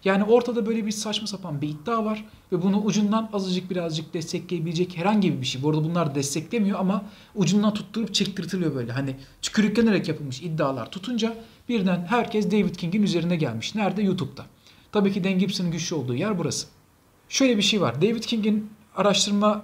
Yani 0.04 0.25
ortada 0.25 0.66
böyle 0.66 0.87
bir 0.87 0.90
saçma 0.90 1.26
sapan 1.26 1.62
bir 1.62 1.68
iddia 1.68 2.04
var 2.04 2.25
ve 2.52 2.62
bunu 2.62 2.80
ucundan 2.80 3.30
azıcık 3.33 3.71
birazcık 3.71 4.14
destekleyebilecek 4.14 4.97
herhangi 4.97 5.40
bir 5.40 5.47
şey. 5.47 5.62
Bu 5.62 5.71
arada 5.71 5.85
bunlar 5.85 6.14
desteklemiyor 6.14 6.78
ama 6.78 7.04
ucundan 7.35 7.75
tutturup 7.75 8.14
çektirtiliyor 8.14 8.75
böyle. 8.75 8.92
Hani 8.92 9.16
tükürüklenerek 9.42 10.09
yapılmış 10.09 10.42
iddialar 10.42 10.90
tutunca 10.90 11.37
birden 11.69 12.07
herkes 12.09 12.51
David 12.51 12.75
King'in 12.75 13.03
üzerine 13.03 13.37
gelmiş. 13.37 13.75
Nerede? 13.75 14.03
YouTube'da. 14.03 14.45
Tabii 14.93 15.13
ki 15.13 15.25
Dan 15.25 15.39
Gibson'ın 15.39 15.71
güçlü 15.71 15.97
olduğu 15.97 16.15
yer 16.15 16.39
burası. 16.39 16.67
Şöyle 17.29 17.57
bir 17.57 17.63
şey 17.63 17.81
var. 17.81 18.03
David 18.03 18.23
King'in 18.23 18.71
araştırma 18.97 19.63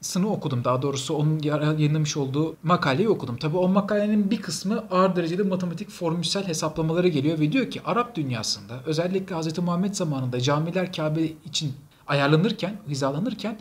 sını 0.00 0.32
okudum. 0.32 0.64
Daha 0.64 0.82
doğrusu 0.82 1.14
onun 1.14 1.42
yayınlamış 1.42 2.16
olduğu 2.16 2.56
makaleyi 2.62 3.08
okudum. 3.08 3.36
Tabi 3.36 3.56
o 3.56 3.68
makalenin 3.68 4.30
bir 4.30 4.42
kısmı 4.42 4.84
ağır 4.90 5.16
derecede 5.16 5.42
matematik 5.42 5.90
formülsel 5.90 6.48
hesaplamaları 6.48 7.08
geliyor 7.08 7.38
ve 7.38 7.52
diyor 7.52 7.70
ki 7.70 7.80
Arap 7.84 8.14
dünyasında 8.14 8.74
özellikle 8.86 9.36
Hz. 9.36 9.58
Muhammed 9.58 9.94
zamanında 9.94 10.40
camiler 10.40 10.92
Kabe 10.92 11.24
için 11.44 11.72
ayarlanırken, 12.06 12.76
hizalanırken 12.88 13.58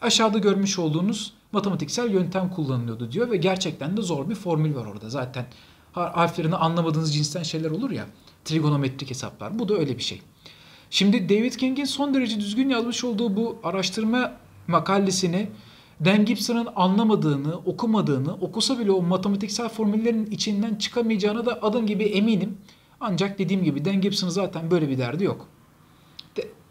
aşağıda 0.00 0.38
görmüş 0.38 0.78
olduğunuz 0.78 1.32
matematiksel 1.52 2.10
yöntem 2.10 2.50
kullanılıyordu 2.50 3.12
diyor 3.12 3.30
ve 3.30 3.36
gerçekten 3.36 3.96
de 3.96 4.02
zor 4.02 4.30
bir 4.30 4.34
formül 4.34 4.74
var 4.74 4.86
orada. 4.86 5.10
Zaten 5.10 5.46
harflerini 5.92 6.56
anlamadığınız 6.56 7.14
cinsten 7.14 7.42
şeyler 7.42 7.70
olur 7.70 7.90
ya. 7.90 8.06
Trigonometrik 8.44 9.10
hesaplar. 9.10 9.58
Bu 9.58 9.68
da 9.68 9.74
öyle 9.74 9.98
bir 9.98 10.02
şey. 10.02 10.22
Şimdi 10.90 11.28
David 11.28 11.52
King'in 11.52 11.84
son 11.84 12.14
derece 12.14 12.40
düzgün 12.40 12.68
yazmış 12.68 13.04
olduğu 13.04 13.36
bu 13.36 13.58
araştırma 13.62 14.32
makalesini 14.66 15.48
Dan 16.04 16.24
Gibson'ın 16.24 16.68
anlamadığını, 16.76 17.56
okumadığını, 17.56 18.34
okusa 18.34 18.78
bile 18.78 18.90
o 18.90 19.02
matematiksel 19.02 19.68
formüllerin 19.68 20.26
içinden 20.26 20.74
çıkamayacağına 20.74 21.46
da 21.46 21.62
adım 21.62 21.86
gibi 21.86 22.04
eminim. 22.04 22.58
Ancak 23.00 23.38
dediğim 23.38 23.64
gibi 23.64 23.84
Dan 23.84 24.00
Gibson'ın 24.00 24.30
zaten 24.30 24.70
böyle 24.70 24.88
bir 24.88 24.98
derdi 24.98 25.24
yok. 25.24 25.48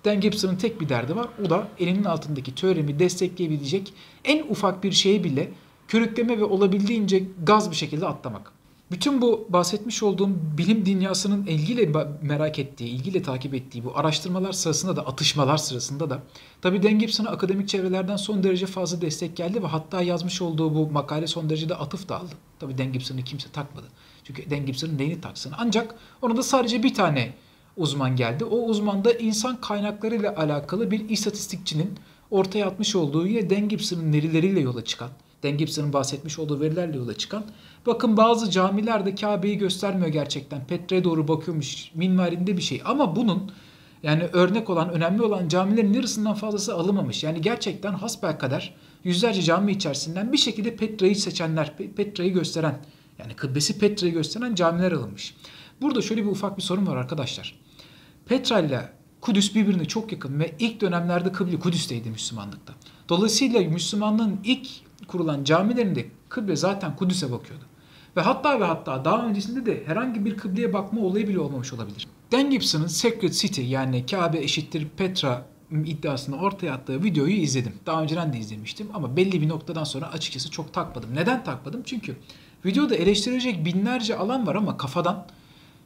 Dan 0.06 0.22
Gibson'ın 0.22 0.56
tek 0.56 0.82
bir 0.82 0.90
derdi 0.90 1.16
var. 1.16 1.28
O 1.46 1.50
da 1.50 1.68
elinin 1.80 2.04
altındaki 2.04 2.56
teoremi 2.56 3.00
destekleyebilecek 3.00 3.94
en 4.26 4.44
ufak 4.50 4.84
bir 4.84 4.92
şeyi 4.92 5.24
bile 5.24 5.52
körükleme 5.88 6.40
ve 6.40 6.44
olabildiğince 6.44 7.24
gaz 7.44 7.72
bir 7.72 7.76
şekilde 7.76 8.08
atlamak. 8.08 8.61
Bütün 8.92 9.22
bu 9.22 9.48
bahsetmiş 9.50 10.04
olduğum 10.04 10.30
bilim 10.58 10.86
dünyasının 10.86 11.46
ilgiyle 11.46 11.92
merak 12.22 12.60
ettiği, 12.60 12.90
ilgiyle 12.90 13.22
takip 13.22 13.54
ettiği 13.54 13.86
bu 13.86 13.98
araştırmalar 13.98 14.52
sırasında 14.52 14.96
da, 14.96 15.08
atışmalar 15.08 15.58
sırasında 15.58 16.10
da 16.10 16.20
tabii 16.62 16.84
Dan 16.84 17.00
Gibson'a 17.00 17.30
akademik 17.30 17.70
çevrelerden 17.70 18.16
son 18.16 18.44
derece 18.44 18.66
fazla 18.66 19.02
destek 19.02 19.38
geldi 19.38 19.64
ve 19.64 19.68
hatta 19.68 20.02
yazmış 20.02 20.42
olduğu 20.42 20.76
bu 20.76 20.92
makale 20.92 21.28
son 21.28 21.50
derece 21.50 21.70
de 21.70 21.76
atıf 21.76 22.10
da 22.10 22.20
aldı. 22.20 22.36
Tabii 22.60 22.78
Dan 22.78 22.94
Gibson'ı 22.94 23.24
kimse 23.24 23.52
takmadı. 23.52 23.88
Çünkü 24.24 24.50
Dan 24.50 24.66
Gibson'ın 24.66 24.98
neyini 24.98 25.22
taksın? 25.22 25.54
Ancak 25.58 25.96
ona 26.22 26.38
da 26.38 26.44
sadece 26.44 26.84
bir 26.84 26.94
tane 26.94 27.34
uzman 27.78 28.16
geldi. 28.16 28.46
O 28.46 28.58
uzman 28.58 29.06
da 29.06 29.14
insan 29.14 29.62
kaynakları 29.62 30.16
ile 30.16 30.36
alakalı 30.36 30.92
bir 30.92 31.10
istatistikçinin 31.10 32.00
ortaya 32.32 32.68
atmış 32.68 32.96
olduğu 32.96 33.28
yine 33.28 33.50
Dan 33.50 33.70
Gibson'ın 33.70 34.14
verileriyle 34.14 34.60
yola 34.60 34.86
çıkan, 34.86 35.10
Dan 35.44 35.58
Gibson'ın 35.58 35.94
bahsetmiş 35.94 36.40
olduğu 36.40 36.60
verilerle 36.60 36.98
yola 36.98 37.14
çıkan 37.14 37.44
bakın 37.86 38.18
bazı 38.18 38.52
camilerde 38.52 39.16
Kabe'yi 39.16 39.58
göstermiyor 39.58 40.08
gerçekten. 40.08 40.68
Petre'ye 40.68 41.04
doğru 41.04 41.28
bakıyormuş 41.28 41.92
minvalinde 41.96 42.58
bir 42.58 42.62
şey. 42.62 42.82
Ama 42.86 43.16
bunun 43.16 43.52
yani 44.04 44.24
örnek 44.34 44.70
olan, 44.70 44.90
önemli 44.90 45.22
olan 45.22 45.48
camilerin 45.48 45.94
yarısından 45.94 46.34
fazlası 46.34 46.76
alınmamış. 46.76 47.24
Yani 47.24 47.42
gerçekten 47.42 47.94
hasbelkader 47.94 48.74
yüzlerce 49.04 49.42
cami 49.42 49.72
içerisinden 49.72 50.34
bir 50.34 50.38
şekilde 50.38 50.76
Petra'yı 50.76 51.16
seçenler, 51.16 51.74
Pe- 51.80 51.94
Petra'yı 51.94 52.34
gösteren 52.34 52.80
yani 53.20 53.34
kıblesi 53.34 53.80
Petra'yı 53.80 54.14
gösteren 54.14 54.56
camiler 54.56 54.92
alınmış. 54.92 55.36
Burada 55.82 56.02
şöyle 56.02 56.24
bir 56.24 56.30
ufak 56.30 56.58
bir 56.58 56.62
sorun 56.64 56.88
var 56.88 56.96
arkadaşlar. 56.96 57.56
Petra 58.26 58.60
ile 58.60 58.90
Kudüs 59.22 59.56
birbirine 59.56 59.86
çok 59.86 60.12
yakın 60.12 60.40
ve 60.40 60.56
ilk 60.60 60.82
dönemlerde 60.82 61.32
kıble 61.32 61.60
Kudüs'teydi 61.60 62.10
Müslümanlıkta. 62.10 62.74
Dolayısıyla 63.10 63.62
Müslümanlığın 63.62 64.40
ilk 64.44 64.68
kurulan 65.12 65.44
camilerinde 65.44 66.06
kıble 66.30 66.56
zaten 66.56 66.96
Kudüs'e 66.96 67.32
bakıyordu. 67.32 67.64
Ve 68.18 68.22
hatta 68.22 68.60
ve 68.60 68.66
hatta 68.66 69.06
daha 69.06 69.26
öncesinde 69.26 69.66
de 69.66 69.84
herhangi 69.86 70.26
bir 70.26 70.38
kıbleye 70.38 70.74
bakma 70.74 71.02
olayı 71.02 71.28
bile 71.28 71.40
olmamış 71.40 71.74
olabilir. 71.74 72.08
Dan 72.32 72.50
Gibson'ın 72.50 72.88
Sacred 72.88 73.34
City 73.34 73.62
yani 73.62 74.06
Kabe 74.06 74.40
eşittir 74.40 74.88
Petra 74.98 75.46
iddiasını 75.72 76.42
ortaya 76.42 76.74
attığı 76.74 77.04
videoyu 77.04 77.34
izledim. 77.34 77.74
Daha 77.86 78.02
önceden 78.02 78.34
de 78.34 78.38
izlemiştim 78.38 78.88
ama 78.94 79.18
belli 79.18 79.42
bir 79.42 79.50
noktadan 79.50 79.84
sonra 79.84 80.12
açıkçası 80.12 80.52
çok 80.52 80.74
takmadım. 80.74 81.10
Neden 81.16 81.44
takmadım? 81.44 81.82
Çünkü 81.86 82.16
videoda 82.66 82.96
eleştirecek 82.96 83.66
binlerce 83.66 84.18
alan 84.18 84.48
var 84.48 84.56
ama 84.56 84.78
kafadan 84.78 85.26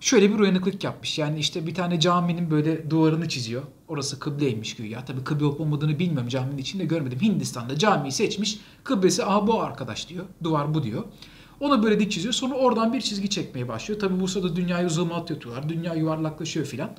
şöyle 0.06 0.34
bir 0.34 0.40
uyanıklık 0.40 0.84
yapmış. 0.84 1.20
Yani 1.20 1.40
işte 1.40 1.68
bir 1.68 1.74
tane 1.74 2.00
caminin 2.00 2.52
böyle 2.52 2.90
duvarını 2.90 3.30
çiziyor. 3.30 3.64
Orası 3.88 4.20
kıbleymiş 4.20 4.76
güya. 4.76 5.06
Tabii 5.06 5.24
kıble 5.24 5.46
olup 5.46 5.62
olmadığını 5.62 6.00
bilmiyorum. 6.00 6.28
Caminin 6.28 6.58
içinde 6.58 6.86
görmedim. 6.86 7.20
Hindistan'da 7.22 7.78
camiyi 7.78 8.12
seçmiş. 8.12 8.60
Kıblesi 8.84 9.26
aha 9.26 9.48
bu 9.48 9.62
arkadaş 9.62 10.10
diyor. 10.10 10.26
Duvar 10.44 10.74
bu 10.74 10.84
diyor. 10.84 11.04
Onu 11.60 11.84
böyle 11.84 12.00
dik 12.00 12.12
çiziyor. 12.12 12.34
Sonra 12.34 12.56
oradan 12.56 12.94
bir 12.94 13.02
çizgi 13.02 13.30
çekmeye 13.30 13.68
başlıyor. 13.68 14.00
Tabii 14.00 14.20
bu 14.20 14.28
sırada 14.28 14.56
dünyayı 14.56 14.90
zoom 14.90 15.12
out 15.12 15.30
yapıyorlar. 15.30 15.70
Dünya 15.70 15.94
yuvarlaklaşıyor 15.94 16.66
filan. 16.66 16.90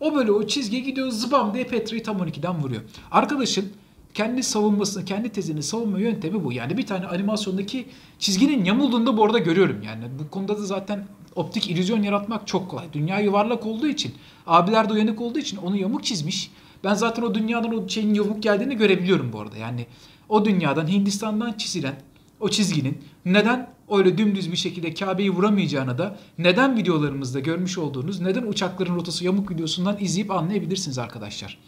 O 0.00 0.14
böyle 0.14 0.32
o 0.32 0.46
çizgiye 0.46 0.82
gidiyor 0.82 1.10
zıbam 1.10 1.54
diye 1.54 1.64
Petra'yı 1.64 2.02
tam 2.02 2.18
12'den 2.18 2.62
vuruyor. 2.62 2.82
Arkadaşın 3.10 3.72
kendi 4.14 4.42
savunmasını, 4.42 5.04
kendi 5.04 5.28
tezini 5.28 5.62
savunma 5.62 5.98
yöntemi 5.98 6.44
bu. 6.44 6.52
Yani 6.52 6.78
bir 6.78 6.86
tane 6.86 7.06
animasyondaki 7.06 7.86
çizginin 8.18 8.64
yamulduğunu 8.64 9.06
da 9.06 9.16
bu 9.16 9.24
arada 9.24 9.38
görüyorum. 9.38 9.82
Yani 9.82 10.04
bu 10.18 10.30
konuda 10.30 10.58
da 10.58 10.62
zaten 10.62 11.06
optik 11.36 11.70
illüzyon 11.70 12.02
yaratmak 12.02 12.46
çok 12.46 12.70
kolay. 12.70 12.86
Dünya 12.92 13.20
yuvarlak 13.20 13.66
olduğu 13.66 13.86
için, 13.86 14.14
abiler 14.46 14.88
de 14.88 14.92
uyanık 14.92 15.20
olduğu 15.20 15.38
için 15.38 15.56
onu 15.56 15.76
yamuk 15.76 16.04
çizmiş. 16.04 16.50
Ben 16.84 16.94
zaten 16.94 17.22
o 17.22 17.34
dünyadan 17.34 17.74
o 17.74 17.88
şeyin 17.88 18.14
yamuk 18.14 18.42
geldiğini 18.42 18.76
görebiliyorum 18.76 19.32
bu 19.32 19.40
arada. 19.40 19.56
Yani 19.56 19.86
o 20.28 20.44
dünyadan, 20.44 20.88
Hindistan'dan 20.88 21.52
çizilen 21.52 21.94
o 22.40 22.48
çizginin 22.48 22.98
neden 23.24 23.70
öyle 23.90 24.18
dümdüz 24.18 24.52
bir 24.52 24.56
şekilde 24.56 24.94
Kabe'yi 24.94 25.30
vuramayacağını 25.30 25.98
da 25.98 26.18
neden 26.38 26.76
videolarımızda 26.76 27.40
görmüş 27.40 27.78
olduğunuz 27.78 28.20
neden 28.20 28.42
uçakların 28.42 28.94
rotası 28.94 29.24
yamuk 29.24 29.50
videosundan 29.50 29.96
izleyip 30.00 30.30
anlayabilirsiniz 30.30 30.98
arkadaşlar. 30.98 31.58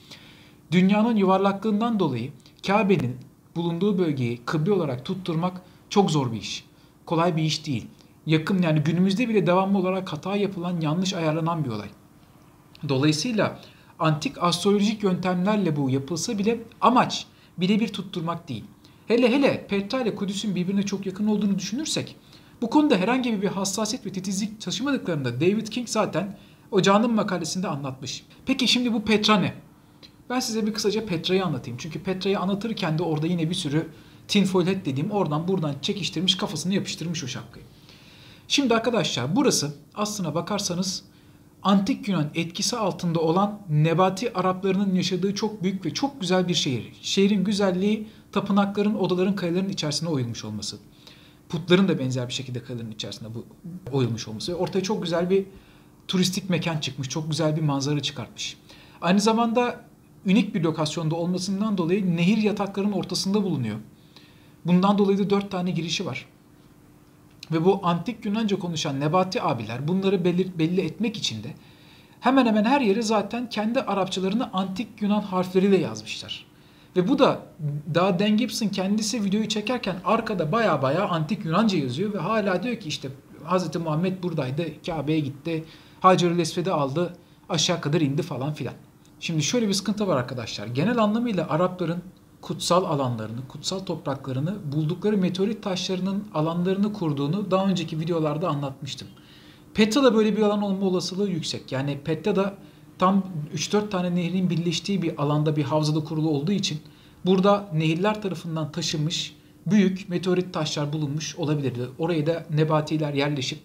Dünyanın 0.73 1.16
yuvarlaklığından 1.16 1.99
dolayı 1.99 2.32
Kabe'nin 2.66 3.16
bulunduğu 3.56 3.99
bölgeyi 3.99 4.40
kıble 4.46 4.73
olarak 4.73 5.04
tutturmak 5.04 5.62
çok 5.90 6.11
zor 6.11 6.32
bir 6.32 6.40
iş. 6.40 6.64
Kolay 7.06 7.37
bir 7.37 7.42
iş 7.42 7.66
değil. 7.66 7.87
Yakın 8.26 8.62
yani 8.62 8.80
günümüzde 8.80 9.28
bile 9.28 9.47
devamlı 9.47 9.78
olarak 9.78 10.12
hata 10.12 10.37
yapılan, 10.37 10.80
yanlış 10.80 11.14
ayarlanan 11.14 11.64
bir 11.64 11.71
olay. 11.71 11.88
Dolayısıyla 12.88 13.61
antik 13.99 14.42
astrolojik 14.42 15.02
yöntemlerle 15.02 15.76
bu 15.76 15.90
yapılsa 15.90 16.38
bile 16.38 16.61
amaç 16.80 17.26
birebir 17.59 17.88
tutturmak 17.88 18.49
değil. 18.49 18.64
Hele 19.09 19.33
hele 19.33 19.66
Petra 19.66 20.00
ile 20.00 20.14
Kudüs'ün 20.14 20.54
birbirine 20.54 20.83
çok 20.83 21.06
yakın 21.06 21.26
olduğunu 21.26 21.59
düşünürsek 21.59 22.16
bu 22.62 22.71
konuda 22.71 22.97
herhangi 22.97 23.42
bir 23.42 23.49
hassasiyet 23.49 24.06
ve 24.06 24.12
titizlik 24.12 24.61
taşımadıklarında 24.61 25.40
David 25.40 25.66
King 25.66 25.88
zaten 25.88 26.38
o 26.71 26.83
canım 26.83 27.14
makalesinde 27.14 27.68
anlatmış. 27.68 28.25
Peki 28.47 28.68
şimdi 28.68 28.92
bu 28.92 29.04
Petra 29.04 29.37
ne? 29.37 29.54
Ben 30.30 30.40
size 30.40 30.66
bir 30.66 30.75
kısaca 30.75 31.06
Petra'yı 31.06 31.45
anlatayım. 31.45 31.78
Çünkü 31.78 32.02
Petra'yı 32.02 32.40
anlatırken 32.40 32.99
de 32.99 33.02
orada 33.02 33.26
yine 33.26 33.50
bir 33.50 33.54
sürü 33.54 33.88
tinfoil 34.28 34.66
hat 34.66 34.87
dediğim 34.87 35.11
oradan 35.11 35.49
buradan 35.49 35.75
çekiştirmiş 35.83 36.37
kafasını 36.37 36.75
yapıştırmış 36.75 37.25
o 37.25 37.26
şapkayı. 37.26 37.66
Şimdi 38.48 38.74
arkadaşlar 38.74 39.36
burası 39.36 39.74
aslına 39.94 40.34
bakarsanız 40.34 41.02
antik 41.62 42.08
Yunan 42.08 42.30
etkisi 42.34 42.76
altında 42.76 43.20
olan 43.20 43.60
Nebati 43.68 44.32
Araplarının 44.32 44.94
yaşadığı 44.94 45.34
çok 45.34 45.62
büyük 45.62 45.86
ve 45.86 45.94
çok 45.94 46.20
güzel 46.20 46.48
bir 46.48 46.54
şehir. 46.54 46.92
Şehrin 47.02 47.44
güzelliği 47.44 48.08
tapınakların, 48.32 48.94
odaların, 48.94 49.36
kayaların 49.36 49.68
içerisine 49.68 50.08
oyulmuş 50.08 50.44
olması. 50.44 50.76
Putların 51.48 51.88
da 51.88 51.98
benzer 51.98 52.28
bir 52.28 52.32
şekilde 52.32 52.62
kayaların 52.62 52.90
içerisinde 52.90 53.28
bu 53.34 53.44
oyulmuş 53.92 54.28
olması. 54.28 54.54
Ortaya 54.54 54.82
çok 54.82 55.02
güzel 55.02 55.30
bir 55.30 55.46
turistik 56.08 56.50
mekan 56.50 56.78
çıkmış. 56.78 57.08
Çok 57.08 57.30
güzel 57.30 57.56
bir 57.56 57.62
manzara 57.62 58.00
çıkartmış. 58.00 58.56
Aynı 59.00 59.20
zamanda 59.20 59.80
unik 60.26 60.54
bir 60.54 60.62
lokasyonda 60.62 61.14
olmasından 61.14 61.78
dolayı 61.78 62.16
nehir 62.16 62.38
yataklarının 62.38 62.92
ortasında 62.92 63.42
bulunuyor. 63.42 63.76
Bundan 64.64 64.98
dolayı 64.98 65.18
da 65.18 65.30
dört 65.30 65.50
tane 65.50 65.70
girişi 65.70 66.06
var. 66.06 66.26
Ve 67.52 67.64
bu 67.64 67.80
antik 67.82 68.24
Yunanca 68.24 68.58
konuşan 68.58 69.00
Nebati 69.00 69.42
abiler 69.42 69.88
bunları 69.88 70.24
belli, 70.24 70.58
belli 70.58 70.80
etmek 70.80 71.16
için 71.16 71.44
de 71.44 71.48
hemen 72.20 72.46
hemen 72.46 72.64
her 72.64 72.80
yere 72.80 73.02
zaten 73.02 73.48
kendi 73.48 73.80
Arapçalarını 73.80 74.52
antik 74.52 75.02
Yunan 75.02 75.20
harfleriyle 75.20 75.76
yazmışlar. 75.76 76.46
Ve 76.96 77.08
bu 77.08 77.18
da 77.18 77.40
daha 77.94 78.18
Dan 78.18 78.36
Gibson 78.36 78.68
kendisi 78.68 79.24
videoyu 79.24 79.48
çekerken 79.48 79.96
arkada 80.04 80.52
baya 80.52 80.82
baya 80.82 81.08
antik 81.08 81.44
Yunanca 81.44 81.78
yazıyor 81.78 82.14
ve 82.14 82.18
hala 82.18 82.62
diyor 82.62 82.76
ki 82.76 82.88
işte 82.88 83.08
Hz. 83.48 83.76
Muhammed 83.76 84.22
buradaydı, 84.22 84.82
Kabe'ye 84.86 85.20
gitti, 85.20 85.64
Hacer-ül 86.00 86.38
Esved'i 86.38 86.70
aldı, 86.70 87.16
aşağı 87.48 87.80
kadar 87.80 88.00
indi 88.00 88.22
falan 88.22 88.54
filan. 88.54 88.74
Şimdi 89.20 89.42
şöyle 89.42 89.68
bir 89.68 89.72
sıkıntı 89.72 90.06
var 90.06 90.16
arkadaşlar. 90.16 90.66
Genel 90.66 90.98
anlamıyla 90.98 91.48
Arapların 91.48 92.02
kutsal 92.46 92.84
alanlarını, 92.84 93.48
kutsal 93.48 93.78
topraklarını 93.78 94.56
buldukları 94.72 95.16
meteorit 95.16 95.62
taşlarının 95.62 96.24
alanlarını 96.34 96.92
kurduğunu 96.92 97.50
daha 97.50 97.66
önceki 97.66 98.00
videolarda 98.00 98.48
anlatmıştım. 98.48 99.08
Petra'da 99.74 100.14
böyle 100.14 100.36
bir 100.36 100.42
alan 100.42 100.62
olma 100.62 100.86
olasılığı 100.86 101.30
yüksek. 101.30 101.72
Yani 101.72 101.98
Petra'da 102.04 102.54
tam 102.98 103.26
3-4 103.54 103.90
tane 103.90 104.14
nehrin 104.14 104.50
birleştiği 104.50 105.02
bir 105.02 105.22
alanda 105.22 105.56
bir 105.56 105.62
havzada 105.62 106.04
kurulu 106.04 106.30
olduğu 106.30 106.52
için 106.52 106.78
burada 107.24 107.68
nehirler 107.74 108.22
tarafından 108.22 108.72
taşınmış 108.72 109.36
büyük 109.66 110.08
meteorit 110.08 110.54
taşlar 110.54 110.92
bulunmuş 110.92 111.36
olabilirdi. 111.36 111.80
Oraya 111.98 112.26
da 112.26 112.46
nebatiler 112.54 113.14
yerleşip 113.14 113.58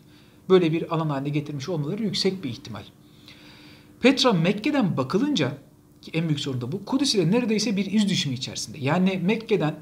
böyle 0.50 0.72
bir 0.72 0.96
alan 0.96 1.10
haline 1.10 1.30
getirmiş 1.30 1.70
olmaları 1.70 2.04
yüksek 2.04 2.44
bir 2.44 2.50
ihtimal. 2.50 2.84
Petra 4.00 4.34
Mekke'den 4.34 4.98
bakılınca 4.98 5.52
ki 6.02 6.12
en 6.14 6.28
büyük 6.28 6.40
sorun 6.40 6.62
da 6.62 6.72
bu. 6.72 6.86
Kudüs 6.86 7.16
ile 7.16 7.32
neredeyse 7.32 7.78
bir 7.78 7.92
iz 7.92 8.10
düşümü 8.10 8.36
içerisinde. 8.36 8.78
Yani 8.82 9.22
Mekke'den 9.24 9.76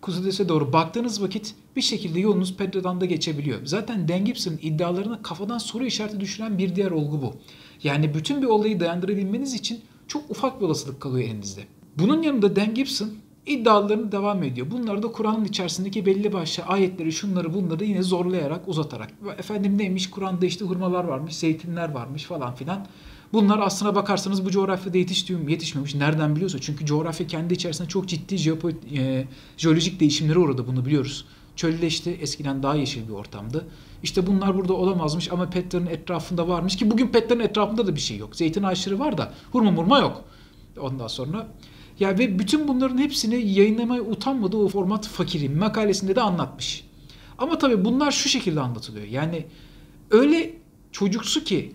Kudüs'e 0.00 0.48
doğru 0.48 0.72
baktığınız 0.72 1.22
vakit 1.22 1.54
bir 1.76 1.82
şekilde 1.82 2.20
yolunuz 2.20 2.56
Petra'dan 2.56 3.00
da 3.00 3.04
geçebiliyor. 3.04 3.58
Zaten 3.64 4.08
Dan 4.08 4.24
Gibson 4.24 4.58
iddialarına 4.62 5.22
kafadan 5.22 5.58
soru 5.58 5.84
işareti 5.84 6.20
düşüren 6.20 6.58
bir 6.58 6.76
diğer 6.76 6.90
olgu 6.90 7.22
bu. 7.22 7.34
Yani 7.82 8.14
bütün 8.14 8.42
bir 8.42 8.46
olayı 8.46 8.80
dayandırabilmeniz 8.80 9.54
için 9.54 9.80
çok 10.08 10.30
ufak 10.30 10.60
bir 10.60 10.66
olasılık 10.66 11.00
kalıyor 11.00 11.28
elinizde. 11.28 11.60
Bunun 11.98 12.22
yanında 12.22 12.56
Dan 12.56 12.74
Gibson 12.74 13.10
iddialarını 13.46 14.12
devam 14.12 14.42
ediyor. 14.42 14.70
Bunları 14.70 15.02
da 15.02 15.12
Kur'an'ın 15.12 15.44
içerisindeki 15.44 16.06
belli 16.06 16.32
başlı 16.32 16.62
ayetleri, 16.62 17.12
şunları 17.12 17.54
bunları 17.54 17.84
yine 17.84 18.02
zorlayarak, 18.02 18.68
uzatarak. 18.68 19.10
Efendim 19.38 19.78
neymiş? 19.78 20.10
Kur'an'da 20.10 20.46
işte 20.46 20.64
hurmalar 20.64 21.04
varmış, 21.04 21.36
zeytinler 21.36 21.90
varmış 21.90 22.24
falan 22.24 22.54
filan. 22.54 22.86
Bunlar 23.32 23.58
aslına 23.58 23.94
bakarsanız 23.94 24.44
bu 24.44 24.50
coğrafyada 24.50 24.98
yetişmiyor, 24.98 25.48
yetişmemiş. 25.48 25.94
Nereden 25.94 26.36
biliyorsa? 26.36 26.58
Çünkü 26.58 26.86
coğrafya 26.86 27.26
kendi 27.26 27.54
içerisinde 27.54 27.88
çok 27.88 28.08
ciddi 28.08 28.38
jeopo, 28.38 28.70
e, 28.70 29.26
jeolojik 29.56 30.00
değişimlere 30.00 30.38
uğradı. 30.38 30.66
Bunu 30.66 30.86
biliyoruz. 30.86 31.24
Çölleşti. 31.56 32.10
Eskiden 32.10 32.62
daha 32.62 32.74
yeşil 32.74 33.08
bir 33.08 33.12
ortamdı. 33.12 33.66
İşte 34.02 34.26
bunlar 34.26 34.56
burada 34.56 34.72
olamazmış 34.72 35.32
ama 35.32 35.50
Petra'nın 35.50 35.86
etrafında 35.86 36.48
varmış 36.48 36.76
ki 36.76 36.90
bugün 36.90 37.08
Petra'nın 37.08 37.40
etrafında 37.40 37.86
da 37.86 37.94
bir 37.94 38.00
şey 38.00 38.16
yok. 38.16 38.36
Zeytin 38.36 38.62
ağaçları 38.62 38.98
var 38.98 39.18
da 39.18 39.32
hurma 39.52 39.70
murma 39.70 39.98
yok. 39.98 40.24
Ondan 40.80 41.06
sonra 41.06 41.48
ya 42.00 42.18
ve 42.18 42.38
bütün 42.38 42.68
bunların 42.68 42.98
hepsini 42.98 43.48
yayınlamaya 43.48 44.02
utanmadığı 44.02 44.56
o 44.56 44.68
format 44.68 45.08
fakirin 45.08 45.58
makalesinde 45.58 46.16
de 46.16 46.20
anlatmış. 46.20 46.84
Ama 47.38 47.58
tabii 47.58 47.84
bunlar 47.84 48.10
şu 48.10 48.28
şekilde 48.28 48.60
anlatılıyor. 48.60 49.06
Yani 49.06 49.46
öyle 50.10 50.54
çocuksu 50.92 51.44
ki 51.44 51.72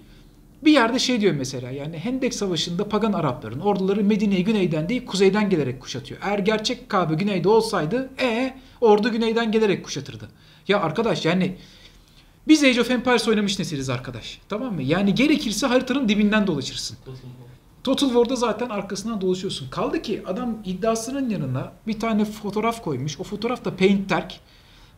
bir 0.66 0.72
yerde 0.72 1.00
şey 1.00 1.22
diyor 1.22 1.34
mesela 1.34 1.72
yani 1.72 1.98
Hendek 1.98 2.34
Savaşı'nda 2.34 2.90
pagan 2.90 3.14
Arapların 3.14 3.60
orduları 3.60 4.04
Medine'yi 4.04 4.44
güneyden 4.44 4.90
değil 4.90 5.06
kuzeyden 5.06 5.50
gelerek 5.50 5.80
kuşatıyor. 5.80 6.22
Eğer 6.24 6.40
gerçek 6.40 6.90
Kabe 6.90 7.16
güneyde 7.16 7.50
olsaydı 7.50 8.10
e 8.22 8.54
ordu 8.82 9.12
güneyden 9.12 9.52
gelerek 9.52 9.86
kuşatırdı. 9.86 10.30
Ya 10.68 10.80
arkadaş 10.82 11.26
yani 11.26 11.56
biz 12.48 12.64
Age 12.64 12.82
of 12.82 12.92
Empires 12.92 13.28
oynamış 13.28 13.60
nesiliz 13.60 13.90
arkadaş. 13.90 14.40
Tamam 14.50 14.74
mı? 14.74 14.82
Yani 14.82 15.16
gerekirse 15.16 15.68
haritanın 15.68 16.10
dibinden 16.10 16.48
dolaşırsın. 16.48 16.98
Total 17.84 18.08
War'da 18.08 18.36
zaten 18.36 18.70
arkasından 18.70 19.22
dolaşıyorsun. 19.22 19.70
Kaldı 19.70 20.02
ki 20.02 20.24
adam 20.26 20.58
iddiasının 20.66 21.30
yanına 21.30 21.72
bir 21.88 22.00
tane 22.00 22.26
fotoğraf 22.26 22.84
koymuş. 22.84 23.20
O 23.20 23.24
fotoğraf 23.24 23.66
da 23.66 23.76
Paint 23.76 24.10
Terk. 24.10 24.40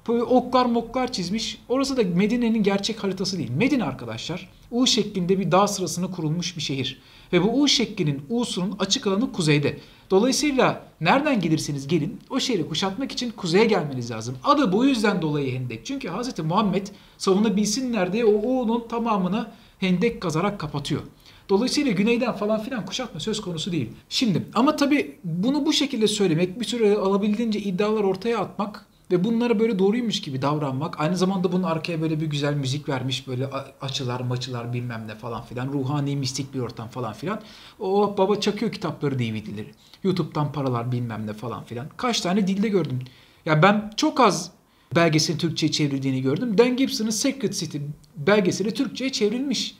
Böyle 0.07 0.23
oklar 0.23 0.65
moklar 0.65 1.11
çizmiş. 1.11 1.61
Orası 1.69 1.97
da 1.97 2.03
Medine'nin 2.15 2.63
gerçek 2.63 3.03
haritası 3.03 3.37
değil. 3.37 3.51
Medine 3.51 3.83
arkadaşlar 3.83 4.49
U 4.71 4.87
şeklinde 4.87 5.39
bir 5.39 5.51
dağ 5.51 5.67
sırasına 5.67 6.11
kurulmuş 6.11 6.57
bir 6.57 6.61
şehir. 6.61 7.01
Ve 7.33 7.43
bu 7.43 7.61
U 7.61 7.67
şeklinin 7.67 8.21
U'sunun 8.29 8.75
açık 8.79 9.07
alanı 9.07 9.31
kuzeyde. 9.31 9.77
Dolayısıyla 10.11 10.83
nereden 11.01 11.41
gelirseniz 11.41 11.87
gelin 11.87 12.19
o 12.29 12.39
şehri 12.39 12.67
kuşatmak 12.67 13.11
için 13.11 13.31
kuzeye 13.31 13.65
gelmeniz 13.65 14.11
lazım. 14.11 14.37
Adı 14.43 14.71
bu 14.71 14.85
yüzden 14.85 15.21
dolayı 15.21 15.53
Hendek. 15.53 15.85
Çünkü 15.85 16.09
Hz. 16.09 16.39
Muhammed 16.39 16.87
savunabilsinler 17.17 18.13
diye 18.13 18.25
o 18.25 18.31
U'nun 18.31 18.87
tamamını 18.87 19.47
Hendek 19.79 20.21
kazarak 20.21 20.59
kapatıyor. 20.59 21.01
Dolayısıyla 21.49 21.91
güneyden 21.91 22.33
falan 22.33 22.63
filan 22.63 22.85
kuşatma 22.85 23.19
söz 23.19 23.41
konusu 23.41 23.71
değil. 23.71 23.89
Şimdi 24.09 24.43
ama 24.53 24.75
tabii 24.75 25.15
bunu 25.23 25.65
bu 25.65 25.73
şekilde 25.73 26.07
söylemek, 26.07 26.59
bir 26.59 26.65
süre 26.65 26.95
alabildiğince 26.95 27.59
iddialar 27.59 28.03
ortaya 28.03 28.39
atmak 28.39 28.86
ve 29.11 29.23
bunlara 29.23 29.59
böyle 29.59 29.79
doğruymuş 29.79 30.21
gibi 30.21 30.41
davranmak. 30.41 30.99
Aynı 30.99 31.17
zamanda 31.17 31.51
bunun 31.51 31.63
arkaya 31.63 32.01
böyle 32.01 32.21
bir 32.21 32.25
güzel 32.25 32.53
müzik 32.53 32.89
vermiş. 32.89 33.27
Böyle 33.27 33.47
açılar 33.81 34.19
maçılar 34.19 34.73
bilmem 34.73 35.07
ne 35.07 35.15
falan 35.15 35.43
filan. 35.43 35.67
Ruhani 35.73 36.15
mistik 36.15 36.53
bir 36.53 36.59
ortam 36.59 36.87
falan 36.87 37.13
filan. 37.13 37.41
O 37.79 38.15
baba 38.17 38.39
çakıyor 38.39 38.71
kitapları 38.71 39.19
DVD'leri. 39.19 39.71
YouTube'dan 40.03 40.51
paralar 40.51 40.91
bilmem 40.91 41.27
ne 41.27 41.33
falan 41.33 41.63
filan. 41.63 41.87
Kaç 41.97 42.21
tane 42.21 42.47
dilde 42.47 42.69
gördüm. 42.69 42.99
Ya 43.45 43.63
ben 43.63 43.93
çok 43.97 44.19
az 44.19 44.51
belgeselin 44.95 45.37
Türkçe'ye 45.37 45.71
çevrildiğini 45.71 46.21
gördüm. 46.21 46.57
Dan 46.57 46.77
Gibson'ın 46.77 47.09
Secret 47.09 47.59
City 47.59 47.77
belgeseli 48.15 48.73
Türkçe'ye 48.73 49.11
çevrilmiş. 49.11 49.77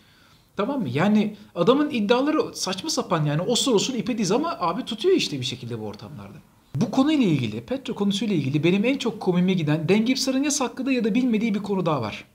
Tamam 0.57 0.81
mı? 0.81 0.89
Yani 0.89 1.37
adamın 1.55 1.89
iddiaları 1.89 2.55
saçma 2.55 2.89
sapan 2.89 3.25
yani 3.25 3.41
osur 3.41 3.75
osur 3.75 3.93
ipe 3.93 4.17
diz 4.17 4.31
ama 4.31 4.57
abi 4.59 4.85
tutuyor 4.85 5.15
işte 5.15 5.39
bir 5.39 5.45
şekilde 5.45 5.79
bu 5.79 5.85
ortamlarda. 5.85 6.37
Bu 6.81 6.91
konuyla 6.91 7.25
ilgili, 7.25 7.61
Petra 7.61 7.93
konusuyla 7.93 8.35
ilgili 8.35 8.63
benim 8.63 8.85
en 8.85 8.97
çok 8.97 9.19
komime 9.19 9.53
giden 9.53 9.89
Dan 9.89 10.05
Gibson'ın 10.05 10.43
ya 10.43 10.51
sakladığı 10.51 10.91
ya 10.91 11.03
da 11.03 11.15
bilmediği 11.15 11.55
bir 11.55 11.59
konu 11.59 11.85
daha 11.85 12.01
var. 12.01 12.25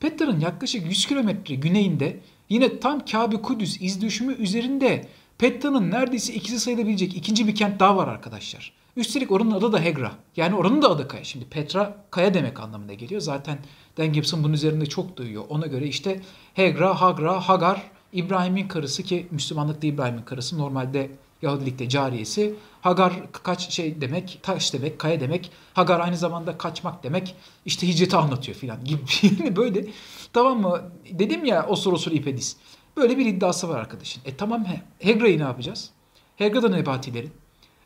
Petra'nın 0.00 0.40
yaklaşık 0.40 0.86
100 0.86 1.06
kilometre 1.06 1.54
güneyinde 1.54 2.20
yine 2.48 2.80
tam 2.80 3.04
Kabe 3.04 3.36
Kudüs 3.36 3.80
iz 3.80 4.02
düşümü 4.02 4.34
üzerinde 4.34 5.08
Petra'nın 5.38 5.90
neredeyse 5.90 6.34
ikisi 6.34 6.60
sayılabilecek 6.60 7.16
ikinci 7.16 7.46
bir 7.46 7.54
kent 7.54 7.80
daha 7.80 7.96
var 7.96 8.08
arkadaşlar. 8.08 8.72
Üstelik 8.96 9.30
oranın 9.30 9.50
adı 9.50 9.72
da 9.72 9.80
Hegra. 9.80 10.12
Yani 10.36 10.54
oranın 10.54 10.82
da 10.82 10.90
adı 10.90 11.08
Kaya. 11.08 11.24
Şimdi 11.24 11.44
Petra 11.44 12.04
Kaya 12.10 12.34
demek 12.34 12.60
anlamına 12.60 12.94
geliyor. 12.94 13.20
Zaten 13.20 13.58
Dan 13.98 14.12
Gibson 14.12 14.44
bunun 14.44 14.52
üzerinde 14.52 14.86
çok 14.86 15.16
duyuyor. 15.16 15.44
Ona 15.48 15.66
göre 15.66 15.86
işte 15.86 16.20
Hegra, 16.54 17.00
Hagra, 17.00 17.40
Hagar, 17.40 17.82
İbrahim'in 18.12 18.68
karısı 18.68 19.02
ki 19.02 19.26
Müslümanlıkta 19.30 19.86
İbrahim'in 19.86 20.22
karısı 20.22 20.58
normalde 20.58 21.10
Yahudilikte 21.42 21.88
cariyesi. 21.88 22.54
Hagar 22.80 23.12
kaç 23.32 23.70
şey 23.70 24.00
demek, 24.00 24.40
taş 24.42 24.72
demek, 24.72 24.98
kaya 24.98 25.20
demek. 25.20 25.50
Hagar 25.74 26.00
aynı 26.00 26.16
zamanda 26.16 26.58
kaçmak 26.58 27.04
demek. 27.04 27.34
İşte 27.64 27.88
hicreti 27.88 28.16
anlatıyor 28.16 28.58
filan 28.58 28.84
gibi. 28.84 29.00
böyle 29.56 29.86
tamam 30.32 30.60
mı? 30.60 30.82
Dedim 31.10 31.44
ya 31.44 31.66
osur 31.66 31.92
osur 31.92 32.12
ipedis. 32.12 32.56
Böyle 32.96 33.18
bir 33.18 33.26
iddiası 33.26 33.68
var 33.68 33.78
arkadaşın. 33.78 34.22
E 34.24 34.36
tamam 34.36 34.66
Hegra'yı 34.98 35.38
ne 35.38 35.42
yapacağız? 35.42 35.90
Hegra 36.36 36.62
da 36.62 36.68
nebatilerin. 36.68 37.30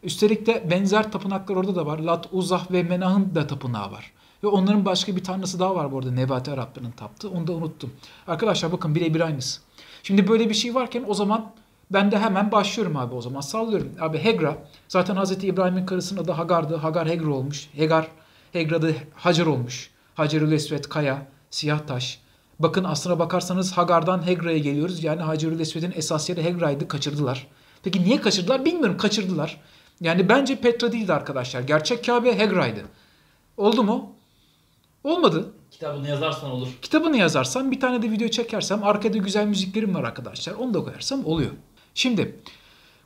Üstelik 0.02 0.46
de 0.46 0.70
benzer 0.70 1.12
tapınaklar 1.12 1.56
orada 1.56 1.76
da 1.76 1.86
var. 1.86 1.98
Lat, 1.98 2.28
Uzah 2.32 2.72
ve 2.72 2.82
Menah'ın 2.82 3.34
da 3.34 3.46
tapınağı 3.46 3.92
var. 3.92 4.12
Ve 4.44 4.48
onların 4.48 4.84
başka 4.84 5.16
bir 5.16 5.24
tanrısı 5.24 5.60
daha 5.60 5.74
var 5.74 5.92
bu 5.92 5.98
arada 5.98 6.10
Nebati 6.10 6.50
Arapların 6.50 6.90
taptığı. 6.90 7.30
Onu 7.30 7.46
da 7.46 7.52
unuttum. 7.52 7.92
Arkadaşlar 8.26 8.72
bakın 8.72 8.94
birebir 8.94 9.20
aynısı. 9.20 9.60
Şimdi 10.02 10.28
böyle 10.28 10.48
bir 10.48 10.54
şey 10.54 10.74
varken 10.74 11.04
o 11.06 11.14
zaman 11.14 11.52
ben 11.90 12.12
de 12.12 12.18
hemen 12.18 12.52
başlıyorum 12.52 12.96
abi 12.96 13.14
o 13.14 13.20
zaman. 13.22 13.40
Sallıyorum. 13.40 13.92
Abi 14.00 14.18
Hegra 14.18 14.56
zaten 14.88 15.16
Hz. 15.16 15.44
İbrahim'in 15.44 15.86
karısının 15.86 16.22
adı 16.24 16.32
Hagar'dı. 16.32 16.76
Hagar 16.76 17.08
Hegra 17.08 17.30
olmuş. 17.30 17.68
Hegar 17.72 18.08
Hegra'da 18.52 18.88
Hacer 19.14 19.46
olmuş. 19.46 19.90
Hacerül 20.14 20.52
Esvet 20.52 20.88
Kaya, 20.88 21.26
siyah 21.50 21.86
taş. 21.86 22.20
Bakın 22.58 22.84
aslına 22.84 23.18
bakarsanız 23.18 23.72
Hagar'dan 23.72 24.26
Hegra'ya 24.26 24.58
geliyoruz. 24.58 25.04
Yani 25.04 25.22
Hacerül 25.22 25.60
Esved'in 25.60 25.92
esas 25.96 26.28
yeri 26.28 26.44
Hegra'ydı. 26.44 26.88
Kaçırdılar. 26.88 27.46
Peki 27.82 28.04
niye 28.04 28.20
kaçırdılar 28.20 28.64
bilmiyorum. 28.64 28.96
Kaçırdılar. 28.96 29.60
Yani 30.00 30.28
bence 30.28 30.56
Petra 30.56 30.92
değildi 30.92 31.12
arkadaşlar. 31.12 31.60
Gerçek 31.60 32.04
Kabe 32.04 32.38
Hegra'ydı. 32.38 32.84
Oldu 33.56 33.82
mu? 33.82 34.12
Olmadı. 35.04 35.52
Kitabını 35.70 36.08
yazarsan 36.08 36.50
olur. 36.50 36.68
Kitabını 36.82 37.16
yazarsam 37.16 37.70
bir 37.70 37.80
tane 37.80 38.02
de 38.02 38.10
video 38.10 38.28
çekersem 38.28 38.84
arkada 38.84 39.18
güzel 39.18 39.46
müziklerim 39.46 39.94
var 39.94 40.04
arkadaşlar. 40.04 40.54
Onu 40.54 40.74
da 40.74 40.84
koyarsam 40.84 41.26
oluyor. 41.26 41.50
Şimdi 41.94 42.38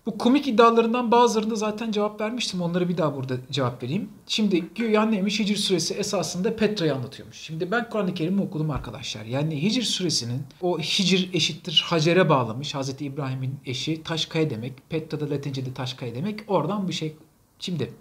bu 0.06 0.18
komik 0.18 0.48
iddialarından 0.48 1.10
bazılarında 1.10 1.54
zaten 1.54 1.92
cevap 1.92 2.20
vermiştim. 2.20 2.62
Onları 2.62 2.88
bir 2.88 2.96
daha 2.96 3.16
burada 3.16 3.36
cevap 3.50 3.82
vereyim. 3.82 4.08
Şimdi 4.26 4.60
güya 4.60 5.02
neymiş? 5.06 5.40
Hicr 5.40 5.56
suresi 5.56 5.94
esasında 5.94 6.56
Petra'yı 6.56 6.94
anlatıyormuş. 6.94 7.36
Şimdi 7.36 7.70
ben 7.70 7.88
Kur'an-ı 7.90 8.14
Kerim'i 8.14 8.42
okudum 8.42 8.70
arkadaşlar. 8.70 9.24
Yani 9.24 9.62
Hicr 9.62 9.82
suresinin 9.82 10.42
o 10.62 10.78
Hicr 10.78 11.34
eşittir 11.34 11.84
Hacer'e 11.86 12.28
bağlamış. 12.28 12.74
Hazreti 12.74 13.04
İbrahim'in 13.04 13.54
eşi 13.66 14.02
Taşkaya 14.02 14.50
demek. 14.50 14.72
Petra'da 14.90 15.30
Latince'de 15.30 15.74
Taşkaya 15.74 16.14
demek. 16.14 16.40
Oradan 16.48 16.88
bir 16.88 16.92
şey. 16.92 17.16
Şimdi 17.58 17.92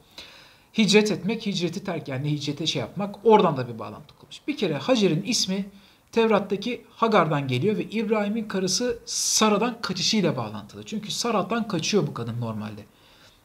hicret 0.78 1.12
etmek, 1.12 1.46
hicreti 1.46 1.84
terk 1.84 2.08
yani 2.08 2.32
hicrete 2.32 2.66
şey 2.68 2.80
yapmak 2.80 3.16
oradan 3.24 3.58
da 3.58 3.68
bir 3.68 3.80
bağlantı 3.80 4.16
kurmuş. 4.16 4.42
Bir 4.48 4.58
kere 4.58 4.76
Hacer'in 4.78 5.24
ismi 5.24 5.66
Tevrat'taki 6.12 6.86
Hagar'dan 6.90 7.48
geliyor 7.48 7.78
ve 7.78 7.84
İbrahim'in 7.84 8.48
karısı 8.48 9.00
Sara'dan 9.06 9.82
kaçışıyla 9.82 10.38
bağlantılı. 10.38 10.84
Çünkü 10.86 11.12
Sara'dan 11.12 11.68
kaçıyor 11.68 12.08
bu 12.08 12.14
kadın 12.14 12.42
normalde. 12.42 12.82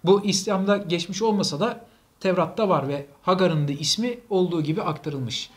Bu 0.04 0.24
İslam'da 0.24 0.76
geçmiş 0.76 1.22
olmasa 1.22 1.60
da 1.60 1.84
Tevrat'ta 2.20 2.68
var 2.68 2.88
ve 2.88 3.06
Hagar'ın 3.22 3.68
da 3.68 3.72
ismi 3.72 4.18
olduğu 4.30 4.62
gibi 4.62 4.82
aktarılmış. 4.82 5.50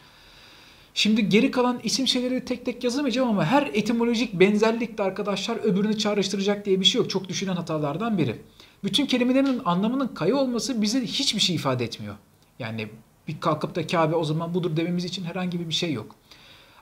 Şimdi 0.93 1.29
geri 1.29 1.51
kalan 1.51 1.79
isim 1.83 2.07
şeyleri 2.07 2.45
tek 2.45 2.65
tek 2.65 2.83
yazamayacağım 2.83 3.29
ama 3.29 3.45
her 3.45 3.67
etimolojik 3.73 4.33
benzerlik 4.33 4.97
de 4.97 5.03
arkadaşlar 5.03 5.55
öbürünü 5.57 5.97
çağrıştıracak 5.97 6.65
diye 6.65 6.79
bir 6.79 6.85
şey 6.85 7.01
yok. 7.01 7.09
Çok 7.09 7.29
düşünen 7.29 7.55
hatalardan 7.55 8.17
biri. 8.17 8.41
Bütün 8.83 9.05
kelimelerin 9.05 9.61
anlamının 9.65 10.07
kayı 10.07 10.37
olması 10.37 10.81
bize 10.81 11.01
hiçbir 11.01 11.39
şey 11.39 11.55
ifade 11.55 11.83
etmiyor. 11.83 12.15
Yani 12.59 12.89
bir 13.27 13.39
kalkıp 13.39 13.75
da 13.75 13.87
Kabe 13.87 14.15
o 14.15 14.23
zaman 14.23 14.53
budur 14.53 14.77
dememiz 14.77 15.05
için 15.05 15.23
herhangi 15.23 15.69
bir 15.69 15.73
şey 15.73 15.93
yok. 15.93 16.15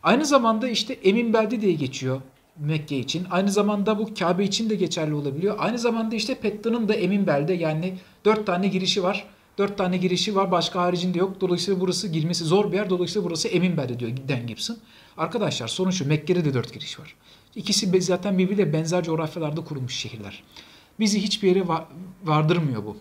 Aynı 0.03 0.25
zamanda 0.25 0.69
işte 0.69 0.93
Emin 0.93 1.33
Belde 1.33 1.61
diye 1.61 1.73
geçiyor 1.73 2.21
Mekke 2.57 2.97
için. 2.99 3.27
Aynı 3.31 3.51
zamanda 3.51 3.99
bu 3.99 4.13
Kabe 4.13 4.43
için 4.43 4.69
de 4.69 4.75
geçerli 4.75 5.13
olabiliyor. 5.13 5.55
Aynı 5.59 5.79
zamanda 5.79 6.15
işte 6.15 6.35
Petta'nın 6.35 6.89
da 6.89 6.93
Emin 6.93 7.27
Belde 7.27 7.53
yani 7.53 7.97
dört 8.25 8.45
tane 8.45 8.67
girişi 8.67 9.03
var. 9.03 9.25
Dört 9.57 9.77
tane 9.77 9.97
girişi 9.97 10.35
var 10.35 10.51
başka 10.51 10.81
haricinde 10.81 11.19
yok. 11.19 11.41
Dolayısıyla 11.41 11.81
burası 11.81 12.07
girmesi 12.07 12.43
zor 12.43 12.71
bir 12.71 12.77
yer. 12.77 12.89
Dolayısıyla 12.89 13.27
burası 13.27 13.47
Emin 13.47 13.77
Belde 13.77 13.99
diyor 13.99 14.11
Dan 14.29 14.47
Gibson. 14.47 14.77
Arkadaşlar 15.17 15.67
sorun 15.67 15.91
şu 15.91 16.07
Mekke'de 16.07 16.45
de 16.45 16.53
dört 16.53 16.73
giriş 16.73 16.99
var. 16.99 17.15
İkisi 17.55 18.01
zaten 18.01 18.37
birbiriyle 18.37 18.73
benzer 18.73 19.03
coğrafyalarda 19.03 19.63
kurulmuş 19.63 19.95
şehirler. 19.95 20.43
Bizi 20.99 21.23
hiçbir 21.23 21.47
yere 21.47 21.63
vardırmıyor 22.23 22.85
bu. 22.85 22.97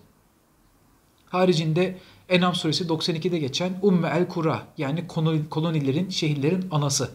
Haricinde 1.26 1.96
Enam 2.28 2.54
suresi 2.54 2.84
92'de 2.84 3.38
geçen 3.38 3.78
Umme 3.82 4.08
el 4.08 4.28
Kura 4.28 4.62
yani 4.78 5.06
kolonilerin, 5.50 6.10
şehirlerin 6.10 6.64
anası. 6.70 7.10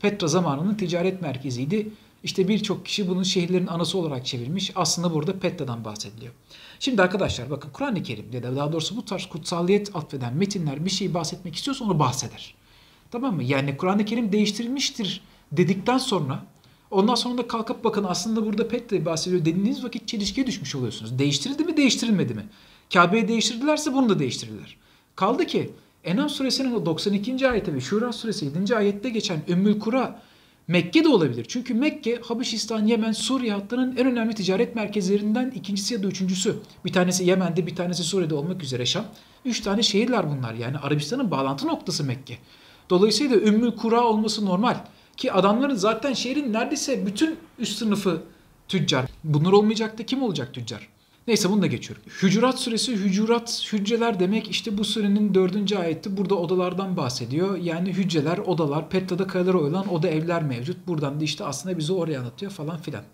Petra 0.00 0.28
zamanının 0.28 0.74
ticaret 0.74 1.22
merkeziydi. 1.22 1.88
İşte 2.24 2.48
birçok 2.48 2.86
kişi 2.86 3.08
bunun 3.08 3.22
şehirlerin 3.22 3.66
anası 3.66 3.98
olarak 3.98 4.26
çevirmiş. 4.26 4.72
Aslında 4.74 5.14
burada 5.14 5.38
Petra'dan 5.38 5.84
bahsediliyor. 5.84 6.32
Şimdi 6.80 7.02
arkadaşlar 7.02 7.50
bakın 7.50 7.70
Kur'an-ı 7.72 8.02
Kerim'de 8.02 8.42
de 8.42 8.56
daha 8.56 8.72
doğrusu 8.72 8.96
bu 8.96 9.04
tarz 9.04 9.26
kutsalliyet 9.26 9.96
atfeden 9.96 10.34
metinler 10.34 10.84
bir 10.84 10.90
şey 10.90 11.14
bahsetmek 11.14 11.54
istiyorsa 11.54 11.84
onu 11.84 11.98
bahseder. 11.98 12.54
Tamam 13.10 13.34
mı? 13.34 13.42
Yani 13.42 13.76
Kur'an-ı 13.76 14.04
Kerim 14.04 14.32
değiştirilmiştir 14.32 15.20
dedikten 15.52 15.98
sonra 15.98 16.46
ondan 16.90 17.14
sonra 17.14 17.38
da 17.38 17.48
kalkıp 17.48 17.84
bakın 17.84 18.04
aslında 18.04 18.46
burada 18.46 18.68
Petra 18.68 19.04
bahsediyor 19.04 19.44
dediğiniz 19.44 19.84
vakit 19.84 20.08
çelişkiye 20.08 20.46
düşmüş 20.46 20.74
oluyorsunuz. 20.74 21.18
Değiştirildi 21.18 21.64
mi 21.64 21.76
değiştirilmedi 21.76 22.34
mi? 22.34 22.46
Kabe'yi 22.92 23.28
değiştirdilerse 23.28 23.94
bunu 23.94 24.08
da 24.08 24.18
değiştirirler. 24.18 24.76
Kaldı 25.16 25.46
ki 25.46 25.70
Enam 26.04 26.28
suresinin 26.28 26.74
o 26.74 26.86
92. 26.86 27.48
ayeti 27.48 27.74
ve 27.74 27.80
Şura 27.80 28.12
suresi 28.12 28.44
7. 28.44 28.76
ayette 28.76 29.10
geçen 29.10 29.42
Ümmül 29.48 29.78
Kura 29.78 30.22
Mekke 30.68 31.04
de 31.04 31.08
olabilir. 31.08 31.46
Çünkü 31.48 31.74
Mekke, 31.74 32.20
Habeşistan, 32.24 32.86
Yemen, 32.86 33.12
Suriye 33.12 33.52
hattının 33.52 33.96
en 33.96 34.06
önemli 34.06 34.34
ticaret 34.34 34.74
merkezlerinden 34.74 35.50
ikincisi 35.50 35.94
ya 35.94 36.02
da 36.02 36.06
üçüncüsü. 36.06 36.56
Bir 36.84 36.92
tanesi 36.92 37.24
Yemen'de, 37.24 37.66
bir 37.66 37.76
tanesi 37.76 38.02
Suriye'de 38.02 38.34
olmak 38.34 38.62
üzere 38.62 38.86
Şam. 38.86 39.04
Üç 39.44 39.60
tane 39.60 39.82
şehirler 39.82 40.30
bunlar. 40.30 40.54
Yani 40.54 40.78
Arabistan'ın 40.78 41.30
bağlantı 41.30 41.66
noktası 41.66 42.04
Mekke. 42.04 42.38
Dolayısıyla 42.90 43.36
Ümmül 43.36 43.70
Kura 43.70 44.00
olması 44.00 44.46
normal. 44.46 44.76
Ki 45.16 45.32
adamların 45.32 45.74
zaten 45.74 46.12
şehrin 46.12 46.52
neredeyse 46.52 47.06
bütün 47.06 47.36
üst 47.58 47.78
sınıfı 47.78 48.22
tüccar. 48.68 49.04
Bunlar 49.24 49.52
olmayacak 49.52 49.98
da 49.98 50.06
kim 50.06 50.22
olacak 50.22 50.54
tüccar? 50.54 50.88
Neyse 51.26 51.50
bunu 51.50 51.62
da 51.62 51.66
geçiyorum. 51.66 52.04
Hücurat 52.22 52.60
suresi 52.60 52.92
hücurat 52.92 53.68
hücreler 53.72 54.20
demek 54.20 54.50
işte 54.50 54.78
bu 54.78 54.84
surenin 54.84 55.34
dördüncü 55.34 55.76
ayeti 55.76 56.16
burada 56.16 56.34
odalardan 56.34 56.96
bahsediyor. 56.96 57.56
Yani 57.56 57.92
hücreler, 57.92 58.38
odalar, 58.38 58.90
Petra'da 58.90 59.26
kayalara 59.26 59.58
oyulan 59.58 59.88
oda 59.94 60.08
evler 60.08 60.42
mevcut. 60.42 60.86
Buradan 60.86 61.20
da 61.20 61.24
işte 61.24 61.44
aslında 61.44 61.78
bizi 61.78 61.92
oraya 61.92 62.20
anlatıyor 62.20 62.52
falan 62.52 62.78
filan. 62.78 63.04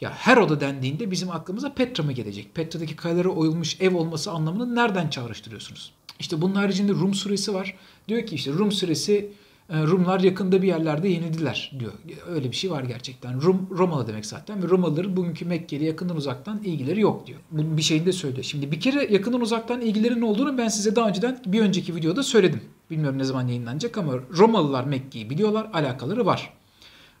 Ya 0.00 0.10
her 0.10 0.36
oda 0.36 0.60
dendiğinde 0.60 1.10
bizim 1.10 1.30
aklımıza 1.30 1.74
Petra 1.74 2.04
mı 2.04 2.12
gelecek? 2.12 2.54
Petra'daki 2.54 2.96
kayalara 2.96 3.28
oyulmuş 3.28 3.80
ev 3.80 3.96
olması 3.96 4.30
anlamını 4.30 4.74
nereden 4.74 5.08
çağrıştırıyorsunuz? 5.08 5.92
İşte 6.20 6.42
bunun 6.42 6.54
haricinde 6.54 6.92
Rum 6.92 7.14
suresi 7.14 7.54
var. 7.54 7.74
Diyor 8.08 8.26
ki 8.26 8.34
işte 8.34 8.52
Rum 8.52 8.72
suresi 8.72 9.32
Rumlar 9.70 10.20
yakında 10.20 10.62
bir 10.62 10.68
yerlerde 10.68 11.08
yenildiler 11.08 11.72
diyor. 11.78 11.92
Öyle 12.28 12.50
bir 12.50 12.56
şey 12.56 12.70
var 12.70 12.82
gerçekten. 12.82 13.42
Rum 13.42 13.68
Romalı 13.70 14.06
demek 14.06 14.26
zaten 14.26 14.62
ve 14.62 14.68
Romalıların 14.68 15.16
bugünkü 15.16 15.44
Mekke'li 15.44 15.84
yakından 15.84 16.16
uzaktan 16.16 16.62
ilgileri 16.62 17.00
yok 17.00 17.26
diyor. 17.26 17.40
Bu 17.50 17.76
bir 17.76 17.82
şeyini 17.82 18.06
de 18.06 18.12
söylüyor. 18.12 18.44
Şimdi 18.44 18.72
bir 18.72 18.80
kere 18.80 19.12
yakından 19.12 19.40
uzaktan 19.40 19.80
ilgilerinin 19.80 20.22
olduğunu 20.22 20.58
ben 20.58 20.68
size 20.68 20.96
daha 20.96 21.08
önceden 21.08 21.38
bir 21.46 21.60
önceki 21.60 21.96
videoda 21.96 22.22
söyledim. 22.22 22.60
Bilmiyorum 22.90 23.18
ne 23.18 23.24
zaman 23.24 23.48
yayınlanacak 23.48 23.98
ama 23.98 24.12
Romalılar 24.38 24.84
Mekke'yi 24.84 25.30
biliyorlar, 25.30 25.66
alakaları 25.72 26.26
var. 26.26 26.52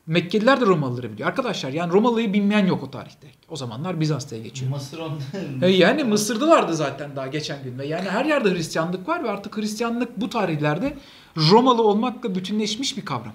Mekkeliler 0.06 0.60
de 0.60 0.66
Romalıları 0.66 1.12
biliyor. 1.12 1.28
Arkadaşlar 1.28 1.70
yani 1.70 1.92
Romalı'yı 1.92 2.32
bilmeyen 2.32 2.66
yok 2.66 2.82
o 2.82 2.90
tarihte. 2.90 3.26
O 3.48 3.56
zamanlar 3.56 4.00
Bizans'ta 4.00 4.38
geçiyor. 4.38 4.70
Mısır 4.70 4.98
ondan. 4.98 5.18
E 5.62 5.70
yani 5.70 6.04
Mısır'dalardı 6.04 6.74
zaten 6.74 7.16
daha 7.16 7.26
geçen 7.26 7.64
gün 7.64 7.78
ve 7.78 7.86
yani 7.86 8.10
her 8.10 8.24
yerde 8.24 8.50
Hristiyanlık 8.50 9.08
var 9.08 9.24
ve 9.24 9.30
artık 9.30 9.56
Hristiyanlık 9.56 10.20
bu 10.20 10.30
tarihlerde 10.30 10.96
Romalı 11.36 11.82
olmakla 11.82 12.34
bütünleşmiş 12.34 12.96
bir 12.96 13.04
kavram. 13.04 13.32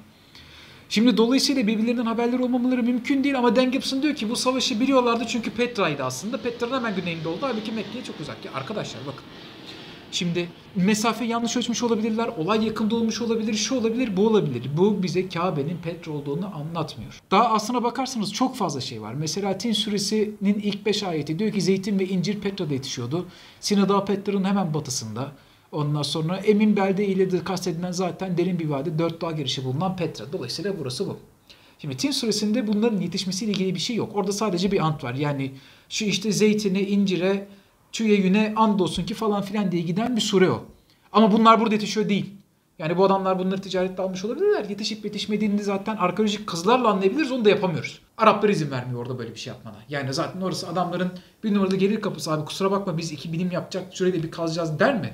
Şimdi 0.90 1.18
dolayısıyla 1.18 1.68
birbirlerinden 1.68 2.06
haberleri 2.06 2.44
olmamaları 2.44 2.84
mümkün 2.84 3.24
değil 3.24 3.38
ama 3.38 3.56
Dan 3.56 3.72
Gibson 3.72 4.02
diyor 4.02 4.16
ki 4.16 4.30
bu 4.30 4.36
savaşı 4.36 4.80
biliyorlardı 4.80 5.24
çünkü 5.28 5.52
Petra'ydı 5.52 6.04
aslında. 6.04 6.42
Petra'nın 6.42 6.76
hemen 6.76 6.96
güneyinde 6.96 7.28
oldu. 7.28 7.40
Halbuki 7.42 7.72
Mekke'ye 7.72 8.04
çok 8.04 8.20
uzak. 8.20 8.46
Ya 8.46 8.54
arkadaşlar 8.54 9.02
bakın. 9.08 9.24
Şimdi 10.12 10.50
mesafe 10.76 11.26
yanlış 11.26 11.58
ölçmüş 11.58 11.84
olabilirler, 11.84 12.28
olay 12.28 12.66
yakında 12.66 12.96
olmuş 12.96 13.22
olabilir, 13.22 13.54
şu 13.54 13.76
olabilir, 13.76 14.18
bu 14.18 14.28
olabilir. 14.28 14.70
Bu 14.78 15.04
bize 15.04 15.30
Kabe'nin 15.30 15.78
Petra 15.78 16.12
olduğunu 16.12 16.56
anlatmıyor. 16.56 17.22
Daha 17.32 17.50
aslına 17.50 17.84
bakarsanız 17.84 18.34
çok 18.34 18.56
fazla 18.56 18.82
şey 18.82 19.02
var. 19.02 19.14
Mesela 19.14 19.58
Tin 19.58 19.74
suresinin 19.74 20.62
ilk 20.64 20.86
5 20.86 21.04
ayeti 21.04 21.40
diyor 21.40 21.52
ki 21.52 21.62
zeytin 21.62 22.00
ve 22.00 22.08
incir 22.08 22.40
Petra'da 22.40 22.74
yetişiyordu. 22.74 23.26
Sinada 23.60 24.06
Petra'nın 24.06 24.44
hemen 24.44 24.74
batısında. 24.74 25.32
Ondan 25.72 26.02
sonra 26.02 26.38
Emin 26.38 26.76
Belde 26.76 27.06
ile 27.06 27.32
de 27.32 27.44
kastedilen 27.44 27.92
zaten 27.92 28.38
derin 28.38 28.60
bir 28.60 28.70
vadi, 28.70 29.00
dört 29.00 29.22
dağ 29.22 29.32
girişi 29.32 29.66
bulunan 29.66 29.96
Petra. 29.96 30.34
Dolayısıyla 30.34 30.80
burası 30.80 31.08
bu. 31.08 31.18
Şimdi 31.80 31.98
Tin 31.98 32.12
suresinde 32.12 32.68
bunların 32.68 33.02
yetişmesiyle 33.02 33.52
ilgili 33.52 33.76
bir 33.76 33.80
şey 33.80 33.96
yok. 33.96 34.16
Orada 34.16 34.32
sadece 34.32 34.72
bir 34.72 34.80
ant 34.80 35.04
var. 35.04 35.14
Yani 35.14 35.52
şu 35.90 36.06
işte 36.06 36.32
zeytine, 36.32 36.82
incire, 36.82 37.48
tüye 37.92 38.16
yüne 38.16 38.54
andolsun 38.56 39.06
ki 39.06 39.14
falan 39.14 39.42
filan 39.42 39.72
diye 39.72 39.82
giden 39.82 40.16
bir 40.16 40.22
sure 40.22 40.50
o. 40.50 40.66
Ama 41.12 41.32
bunlar 41.32 41.60
burada 41.60 41.74
yetişiyor 41.74 42.10
değil. 42.10 42.34
Yani 42.80 42.98
bu 42.98 43.06
adamlar 43.06 43.40
bunları 43.40 43.62
ticarette 43.62 44.02
almış 44.02 44.26
olabilirler. 44.26 44.70
Yetişip 44.70 45.06
yetişmediğini 45.06 45.64
zaten 45.64 45.96
arkeolojik 45.96 46.48
kazılarla 46.48 46.90
anlayabiliriz. 46.90 47.32
Onu 47.32 47.46
da 47.46 47.50
yapamıyoruz. 47.50 48.00
Araplar 48.18 48.50
izin 48.50 48.72
vermiyor 48.72 49.02
orada 49.02 49.20
böyle 49.20 49.34
bir 49.34 49.40
şey 49.40 49.54
yapmana. 49.54 49.76
Yani 49.90 50.14
zaten 50.14 50.42
orası 50.42 50.68
adamların 50.68 51.12
bir 51.44 51.54
numarada 51.54 51.76
gelir 51.76 52.02
kapısı 52.02 52.32
abi 52.32 52.46
kusura 52.46 52.72
bakma 52.72 52.98
biz 52.98 53.12
iki 53.12 53.34
bilim 53.34 53.52
yapacak 53.52 53.94
süreyle 53.94 54.24
bir 54.24 54.32
kazacağız 54.32 54.80
der 54.80 55.02
mi? 55.02 55.14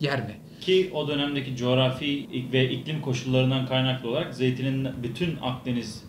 Yer 0.00 0.18
mi? 0.20 0.36
Ki 0.60 0.90
o 0.94 1.08
dönemdeki 1.08 1.56
coğrafi 1.56 2.28
ve 2.52 2.70
iklim 2.70 3.00
koşullarından 3.00 3.66
kaynaklı 3.66 4.10
olarak 4.10 4.34
zeytinin 4.34 4.88
bütün 5.02 5.36
Akdeniz 5.42 6.04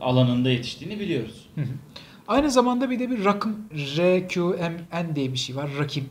alanında 0.00 0.50
yetiştiğini 0.50 1.00
biliyoruz. 1.00 1.48
Aynı 2.28 2.50
zamanda 2.50 2.90
bir 2.90 2.98
de 2.98 3.10
bir 3.10 3.24
rakım 3.24 3.56
RQMN 3.74 5.16
diye 5.16 5.32
bir 5.32 5.38
şey 5.38 5.56
var. 5.56 5.70
Rakim. 5.78 6.08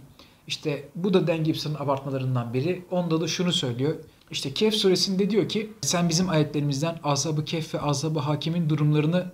İşte 0.47 0.89
bu 0.95 1.13
da 1.13 1.27
Dan 1.27 1.43
Gibson'ın 1.43 1.75
abartmalarından 1.75 2.53
biri. 2.53 2.86
Onda 2.91 3.21
da 3.21 3.27
şunu 3.27 3.53
söylüyor. 3.53 3.95
İşte 4.32 4.53
Kehf 4.53 4.73
suresinde 4.73 5.30
diyor 5.30 5.49
ki 5.49 5.69
sen 5.82 6.10
bizim 6.10 6.30
ayetlerimizden 6.30 6.99
Azab-ı 7.03 7.45
Kehf 7.45 7.73
ve 7.73 7.80
Azab-ı 7.80 8.19
Hakim'in 8.19 8.69
durumlarını 8.69 9.25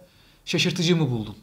şaşırtıcı 0.46 0.96
mı 0.96 1.12
buldun? 1.12 1.36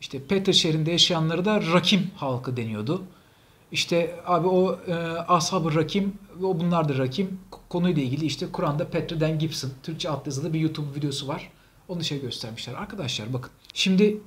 İşte 0.00 0.22
Petra 0.26 0.52
şehrinde 0.52 0.90
yaşayanlara 0.90 1.44
da 1.44 1.62
Rakim 1.72 2.10
halkı 2.16 2.56
deniyordu. 2.56 3.04
İşte 3.72 4.20
abi 4.26 4.48
o 4.48 4.78
e, 4.86 4.94
Ashab-ı 5.28 5.74
Rakim 5.74 6.14
ve 6.40 6.46
o 6.46 6.60
bunlar 6.60 6.88
da 6.88 6.98
Rakim 6.98 7.40
konuyla 7.68 8.02
ilgili 8.02 8.24
işte 8.24 8.46
Kur'an'da 8.52 8.88
Petra 8.88 9.20
Dan 9.20 9.38
Gibson 9.38 9.70
Türkçe 9.82 10.08
alt 10.08 10.26
yazılı 10.26 10.52
bir 10.52 10.60
YouTube 10.60 10.94
videosu 10.96 11.28
var. 11.28 11.50
Onu 11.88 12.04
şey 12.04 12.20
göstermişler. 12.20 12.74
Arkadaşlar 12.74 13.32
bakın. 13.32 13.50
Şimdi 13.74 14.20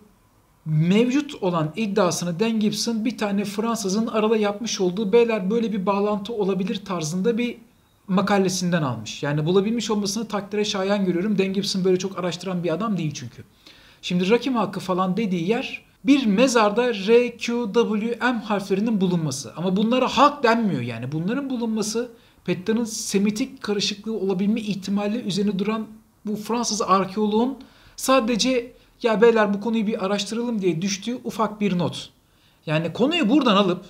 mevcut 0.66 1.44
olan 1.44 1.74
iddiasını 1.76 2.40
Dan 2.40 2.60
Gibson 2.60 3.06
bir 3.06 3.18
tane 3.18 3.46
Fransızın 3.46 4.08
arada 4.08 4.38
yapmış 4.38 4.82
olduğu 4.82 5.14
beyler 5.14 5.50
böyle 5.50 5.74
bir 5.74 5.86
bağlantı 5.86 6.34
olabilir 6.34 6.86
tarzında 6.86 7.38
bir 7.38 7.58
makalesinden 8.08 8.82
almış. 8.82 9.24
Yani 9.24 9.46
bulabilmiş 9.46 9.92
olmasını 9.92 10.28
takdire 10.28 10.66
şayan 10.66 11.06
görüyorum. 11.06 11.38
Dan 11.38 11.54
Gibson 11.54 11.84
böyle 11.84 12.00
çok 12.00 12.20
araştıran 12.20 12.64
bir 12.64 12.74
adam 12.74 12.98
değil 12.98 13.14
çünkü. 13.14 13.44
Şimdi 14.02 14.30
Rakim 14.30 14.56
hakkı 14.56 14.80
falan 14.80 15.18
dediği 15.18 15.50
yer 15.50 15.86
bir 16.04 16.26
mezarda 16.26 16.94
R, 16.94 17.38
Q, 17.38 17.74
W, 17.74 18.18
M 18.22 18.40
harflerinin 18.40 19.02
bulunması. 19.02 19.54
Ama 19.58 19.76
bunlara 19.76 20.08
halk 20.08 20.44
denmiyor 20.44 20.82
yani. 20.82 21.12
Bunların 21.12 21.50
bulunması 21.50 22.12
Petra'nın 22.46 22.84
Semitik 22.84 23.64
karışıklığı 23.64 24.18
olabilme 24.18 24.62
ihtimali 24.62 25.18
üzerine 25.22 25.60
duran 25.60 25.88
bu 26.26 26.36
Fransız 26.36 26.82
arkeoloğun 26.82 27.58
sadece 27.96 28.74
ya 29.04 29.22
beyler 29.22 29.54
bu 29.54 29.62
konuyu 29.62 29.88
bir 29.88 30.06
araştıralım 30.06 30.62
diye 30.62 30.82
düştüğü 30.82 31.16
ufak 31.24 31.62
bir 31.62 31.78
not. 31.78 32.10
Yani 32.66 32.94
konuyu 32.94 33.30
buradan 33.30 33.56
alıp 33.56 33.86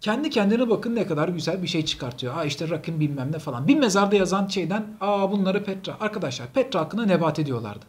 kendi 0.00 0.30
kendine 0.30 0.70
bakın 0.70 0.96
ne 0.96 1.06
kadar 1.06 1.28
güzel 1.28 1.62
bir 1.62 1.68
şey 1.68 1.84
çıkartıyor. 1.84 2.36
Aa 2.36 2.44
işte 2.44 2.68
rakım 2.68 3.00
bilmem 3.00 3.32
ne 3.32 3.38
falan. 3.38 3.68
Bir 3.68 3.76
mezarda 3.76 4.16
yazan 4.16 4.46
şeyden 4.46 4.86
aa 5.00 5.32
bunları 5.32 5.64
Petra. 5.64 5.96
Arkadaşlar 6.00 6.48
Petra 6.52 6.80
hakkında 6.80 7.06
nebat 7.06 7.38
ediyorlardı. 7.38 7.84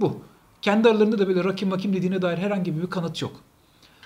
Bu. 0.00 0.22
Kendi 0.62 0.88
aralarında 0.88 1.18
da 1.18 1.28
böyle 1.28 1.44
rakim 1.44 1.68
makim 1.68 1.92
dediğine 1.92 2.22
dair 2.22 2.38
herhangi 2.38 2.82
bir 2.82 2.86
kanıt 2.86 3.22
yok. 3.22 3.32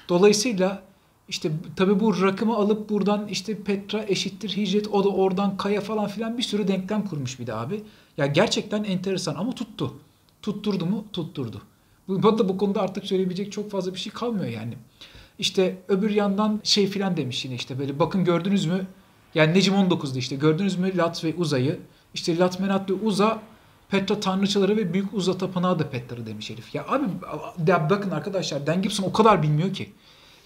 Dolayısıyla 0.09 0.83
işte 1.29 1.51
tabi 1.77 2.01
bu 2.01 2.23
rakımı 2.23 2.57
alıp 2.57 2.91
buradan 2.91 3.29
işte 3.29 3.63
Petra 3.63 4.05
eşittir 4.09 4.57
hicret 4.57 4.89
o 4.89 5.05
da 5.05 5.09
oradan 5.09 5.57
kaya 5.57 5.81
falan 5.81 6.07
filan 6.07 6.39
bir 6.39 6.43
sürü 6.43 6.69
denklem 6.69 7.07
kurmuş 7.07 7.41
bir 7.41 7.47
de 7.47 7.55
abi. 7.55 7.83
Ya 8.17 8.27
gerçekten 8.27 8.85
enteresan 8.85 9.35
ama 9.35 9.55
tuttu. 9.55 9.95
Tutturdu 10.43 10.87
mu? 10.87 11.05
Tutturdu. 11.13 11.63
Bu, 12.09 12.39
da 12.39 12.49
bu 12.49 12.59
konuda 12.59 12.83
artık 12.83 13.05
söyleyebilecek 13.05 13.53
çok 13.53 13.71
fazla 13.71 13.95
bir 13.95 13.99
şey 13.99 14.13
kalmıyor 14.13 14.47
yani. 14.47 14.75
İşte 15.39 15.77
öbür 15.89 16.11
yandan 16.11 16.61
şey 16.63 16.87
filan 16.87 17.17
demiş 17.17 17.45
yine 17.45 17.55
işte 17.55 17.79
böyle 17.79 17.99
bakın 17.99 18.25
gördünüz 18.25 18.67
mü? 18.67 18.87
Yani 19.35 19.55
Necim 19.55 19.75
19'da 19.75 20.19
işte 20.19 20.37
gördünüz 20.37 20.77
mü 20.77 20.97
Lat 20.97 21.25
ve 21.25 21.35
Uza'yı? 21.39 21.79
İşte 22.15 22.39
Lat, 22.39 22.61
Menat 22.61 22.91
ve 22.91 22.95
Uza 22.95 23.43
Petra 23.89 24.21
tanrıçaları 24.21 24.77
ve 24.77 24.93
büyük 24.93 25.15
Uza 25.15 25.39
tapınağı 25.39 25.79
da 25.79 25.91
Petra'ı 25.91 26.27
demiş 26.27 26.51
herif. 26.51 26.75
Ya 26.75 26.85
abi 26.89 27.05
ya 27.67 27.91
bakın 27.91 28.11
arkadaşlar 28.11 28.67
Dan 28.67 28.83
Gibson 28.83 29.05
o 29.05 29.13
kadar 29.13 29.43
bilmiyor 29.43 29.75
ki. 29.75 29.93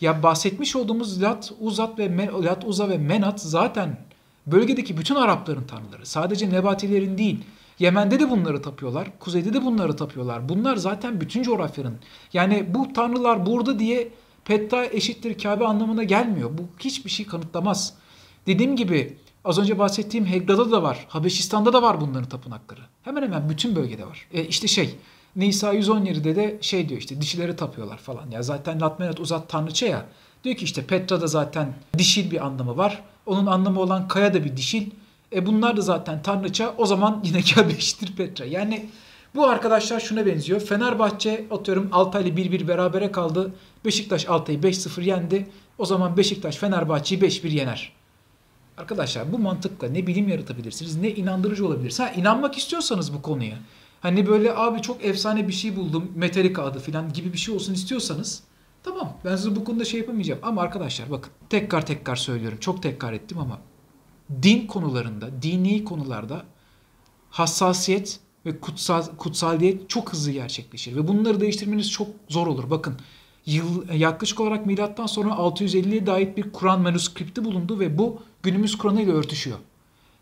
Ya 0.00 0.22
bahsetmiş 0.22 0.76
olduğumuz 0.76 1.22
Lat, 1.22 1.52
Uzat 1.60 1.98
ve 1.98 2.08
Men, 2.08 2.44
Lat, 2.44 2.64
Uza 2.66 2.88
ve 2.88 2.98
Menat 2.98 3.40
zaten 3.40 3.98
bölgedeki 4.46 4.98
bütün 4.98 5.14
Arapların 5.14 5.64
tanrıları. 5.64 6.06
Sadece 6.06 6.50
Nebatilerin 6.50 7.18
değil. 7.18 7.44
Yemen'de 7.78 8.20
de 8.20 8.30
bunları 8.30 8.62
tapıyorlar. 8.62 9.18
Kuzeyde 9.18 9.52
de 9.52 9.64
bunları 9.64 9.96
tapıyorlar. 9.96 10.48
Bunlar 10.48 10.76
zaten 10.76 11.20
bütün 11.20 11.42
coğrafyanın. 11.42 11.98
Yani 12.32 12.66
bu 12.74 12.92
tanrılar 12.92 13.46
burada 13.46 13.78
diye 13.78 14.08
Petra 14.44 14.86
eşittir 14.86 15.38
Kabe 15.38 15.64
anlamına 15.64 16.02
gelmiyor. 16.02 16.50
Bu 16.58 16.62
hiçbir 16.78 17.10
şey 17.10 17.26
kanıtlamaz. 17.26 17.94
Dediğim 18.46 18.76
gibi 18.76 19.16
az 19.44 19.58
önce 19.58 19.78
bahsettiğim 19.78 20.26
Hegda'da 20.26 20.70
da 20.70 20.82
var. 20.82 21.06
Habeşistan'da 21.08 21.72
da 21.72 21.82
var 21.82 22.00
bunların 22.00 22.28
tapınakları. 22.28 22.80
Hemen 23.02 23.22
hemen 23.22 23.48
bütün 23.48 23.76
bölgede 23.76 24.06
var. 24.06 24.26
E 24.32 24.44
işte 24.44 24.68
şey 24.68 24.96
Nisa 25.36 25.74
117'de 25.74 26.36
de 26.36 26.58
şey 26.60 26.88
diyor 26.88 27.00
işte 27.00 27.20
dişileri 27.20 27.56
tapıyorlar 27.56 27.98
falan. 27.98 28.30
Ya 28.30 28.42
zaten 28.42 28.80
Latmenat 28.80 29.20
uzat 29.20 29.48
tanrıça 29.48 29.86
ya. 29.86 30.06
Diyor 30.44 30.56
ki 30.56 30.64
işte 30.64 30.84
Petra 30.86 31.20
da 31.20 31.26
zaten 31.26 31.74
dişil 31.98 32.30
bir 32.30 32.46
anlamı 32.46 32.76
var. 32.76 33.02
Onun 33.26 33.46
anlamı 33.46 33.80
olan 33.80 34.08
kaya 34.08 34.34
da 34.34 34.44
bir 34.44 34.56
dişil. 34.56 34.90
E 35.32 35.46
bunlar 35.46 35.76
da 35.76 35.80
zaten 35.80 36.22
tanrıça. 36.22 36.74
O 36.78 36.86
zaman 36.86 37.20
yine 37.24 37.42
Kabe 37.42 37.72
eşittir 37.72 38.16
Petra. 38.16 38.44
Yani 38.44 38.86
bu 39.34 39.46
arkadaşlar 39.46 40.00
şuna 40.00 40.26
benziyor. 40.26 40.60
Fenerbahçe 40.60 41.46
atıyorum 41.50 41.88
Altay'la 41.92 42.30
1-1 42.30 42.68
berabere 42.68 43.12
kaldı. 43.12 43.54
Beşiktaş 43.84 44.28
Altay'ı 44.28 44.58
5-0 44.58 45.02
yendi. 45.02 45.48
O 45.78 45.84
zaman 45.84 46.16
Beşiktaş 46.16 46.56
Fenerbahçe'yi 46.56 47.20
5-1 47.20 47.48
yener. 47.48 47.99
Arkadaşlar 48.80 49.32
bu 49.32 49.38
mantıkla 49.38 49.88
ne 49.88 50.06
bilim 50.06 50.28
yaratabilirsiniz 50.28 50.96
ne 50.96 51.10
inandırıcı 51.10 51.66
olabilirsiniz. 51.66 52.10
Ha 52.10 52.14
inanmak 52.14 52.58
istiyorsanız 52.58 53.14
bu 53.14 53.22
konuya. 53.22 53.58
Hani 54.00 54.26
böyle 54.26 54.56
abi 54.56 54.82
çok 54.82 55.04
efsane 55.04 55.48
bir 55.48 55.52
şey 55.52 55.76
buldum. 55.76 56.12
Metallica 56.14 56.62
adı 56.62 56.78
falan 56.78 57.12
gibi 57.12 57.32
bir 57.32 57.38
şey 57.38 57.54
olsun 57.54 57.74
istiyorsanız 57.74 58.42
tamam 58.82 59.16
ben 59.24 59.36
size 59.36 59.56
bu 59.56 59.64
konuda 59.64 59.84
şey 59.84 60.00
yapamayacağım. 60.00 60.40
Ama 60.42 60.62
arkadaşlar 60.62 61.10
bakın 61.10 61.32
tekrar 61.50 61.86
tekrar 61.86 62.16
söylüyorum. 62.16 62.58
Çok 62.60 62.82
tekrar 62.82 63.12
ettim 63.12 63.38
ama 63.38 63.58
din 64.42 64.66
konularında, 64.66 65.42
dini 65.42 65.84
konularda 65.84 66.42
hassasiyet 67.30 68.20
ve 68.46 68.60
kutsal, 68.60 69.02
kutsaliyet 69.16 69.90
çok 69.90 70.12
hızlı 70.12 70.30
gerçekleşir. 70.30 70.96
Ve 70.96 71.08
bunları 71.08 71.40
değiştirmeniz 71.40 71.90
çok 71.90 72.08
zor 72.28 72.46
olur. 72.46 72.70
Bakın 72.70 72.96
yıl, 73.52 73.88
yaklaşık 73.94 74.40
olarak 74.40 74.66
milattan 74.66 75.06
sonra 75.06 75.30
650'ye 75.30 76.06
dair 76.06 76.36
bir 76.36 76.52
Kur'an 76.52 76.80
manuskripti 76.80 77.44
bulundu 77.44 77.80
ve 77.80 77.98
bu 77.98 78.22
günümüz 78.42 78.78
Kur'an'ı 78.78 79.02
ile 79.02 79.12
örtüşüyor. 79.12 79.58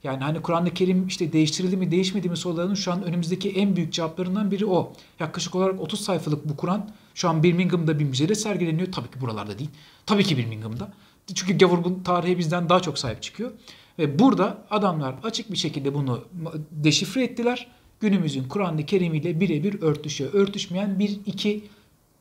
Yani 0.05 0.25
hani 0.25 0.43
Kur'an-ı 0.43 0.75
Kerim 0.75 1.07
işte 1.07 1.33
değiştirildi 1.33 1.77
mi 1.77 1.91
değişmedi 1.91 2.29
mi 2.29 2.37
sorularının 2.37 2.75
şu 2.75 2.93
an 2.93 3.03
önümüzdeki 3.03 3.51
en 3.51 3.77
büyük 3.77 3.93
cevaplarından 3.93 4.51
biri 4.51 4.67
o. 4.67 4.93
Yaklaşık 5.21 5.55
olarak 5.55 5.81
30 5.81 6.01
sayfalık 6.01 6.49
bu 6.49 6.57
Kur'an 6.57 6.91
şu 7.15 7.29
an 7.29 7.43
Birmingham'da 7.43 7.99
bir 7.99 8.05
müzede 8.05 8.35
sergileniyor. 8.35 8.93
Tabii 8.93 9.11
ki 9.11 9.21
buralarda 9.21 9.59
değil. 9.59 9.71
Tabii 10.07 10.25
ki 10.25 10.39
Birmingham'da. 10.39 10.93
Çünkü 11.35 11.59
gavur 11.59 11.85
bu 11.85 12.03
tarihe 12.03 12.39
bizden 12.39 12.69
daha 12.69 12.81
çok 12.81 12.99
sahip 12.99 13.23
çıkıyor. 13.23 13.51
Ve 13.99 14.19
burada 14.19 14.59
adamlar 14.71 15.15
açık 15.23 15.53
bir 15.53 15.57
şekilde 15.57 15.95
bunu 15.95 16.25
deşifre 16.71 17.25
ettiler. 17.25 17.67
Günümüzün 18.01 18.49
Kur'an-ı 18.49 18.87
Kerim 18.87 19.15
ile 19.15 19.41
birebir 19.41 19.83
örtüşüyor. 19.83 20.33
Örtüşmeyen 20.33 20.99
bir 20.99 21.19
iki 21.27 21.65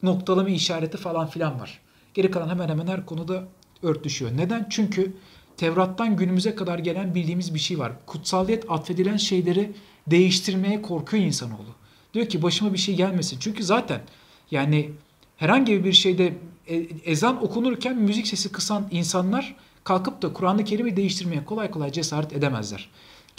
noktalama 0.03 0.49
işareti 0.49 0.97
falan 0.97 1.27
filan 1.27 1.59
var. 1.59 1.79
Geri 2.13 2.31
kalan 2.31 2.49
hemen 2.49 2.69
hemen 2.69 2.87
her 2.87 3.05
konuda 3.05 3.43
örtüşüyor. 3.83 4.31
Neden? 4.37 4.67
Çünkü 4.69 5.13
Tevrat'tan 5.57 6.15
günümüze 6.15 6.55
kadar 6.55 6.79
gelen 6.79 7.15
bildiğimiz 7.15 7.53
bir 7.53 7.59
şey 7.59 7.79
var. 7.79 7.91
Kutsaliyet 8.05 8.71
atfedilen 8.71 9.17
şeyleri 9.17 9.71
değiştirmeye 10.07 10.81
korkuyor 10.81 11.23
insanoğlu. 11.23 11.75
Diyor 12.13 12.25
ki 12.25 12.41
başıma 12.41 12.73
bir 12.73 12.77
şey 12.77 12.95
gelmesin. 12.95 13.37
Çünkü 13.39 13.63
zaten 13.63 14.01
yani 14.51 14.91
herhangi 15.37 15.83
bir 15.83 15.93
şeyde 15.93 16.33
e- 16.67 16.75
ezan 17.05 17.43
okunurken 17.43 17.97
müzik 17.97 18.27
sesi 18.27 18.51
kısan 18.51 18.87
insanlar 18.91 19.55
kalkıp 19.83 20.21
da 20.21 20.33
Kur'an-ı 20.33 20.63
Kerim'i 20.63 20.95
değiştirmeye 20.95 21.45
kolay 21.45 21.71
kolay 21.71 21.91
cesaret 21.91 22.33
edemezler. 22.33 22.89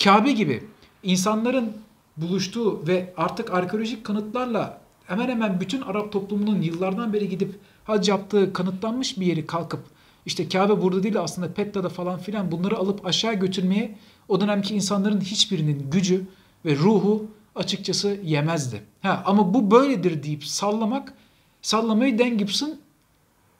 Kabe 0.04 0.32
gibi 0.32 0.64
insanların 1.02 1.72
buluştuğu 2.16 2.86
ve 2.86 3.14
artık 3.16 3.50
arkeolojik 3.50 4.04
kanıtlarla 4.04 4.80
hemen 5.08 5.28
hemen 5.28 5.60
bütün 5.60 5.80
Arap 5.80 6.12
toplumunun 6.12 6.62
yıllardan 6.62 7.12
beri 7.12 7.28
gidip 7.28 7.54
hac 7.84 8.08
yaptığı 8.08 8.52
kanıtlanmış 8.52 9.20
bir 9.20 9.26
yeri 9.26 9.46
kalkıp 9.46 9.80
işte 10.26 10.48
Kabe 10.48 10.82
burada 10.82 11.02
değil 11.02 11.20
aslında 11.20 11.52
Petra'da 11.52 11.88
falan 11.88 12.18
filan 12.18 12.52
bunları 12.52 12.76
alıp 12.76 13.06
aşağı 13.06 13.34
götürmeye 13.34 13.98
o 14.28 14.40
dönemki 14.40 14.74
insanların 14.74 15.20
hiçbirinin 15.20 15.90
gücü 15.90 16.26
ve 16.64 16.76
ruhu 16.76 17.26
açıkçası 17.54 18.20
yemezdi. 18.24 18.82
Ha, 19.02 19.22
ama 19.26 19.54
bu 19.54 19.70
böyledir 19.70 20.22
deyip 20.22 20.44
sallamak, 20.44 21.14
sallamayı 21.62 22.18
Dan 22.18 22.38
Gibson 22.38 22.78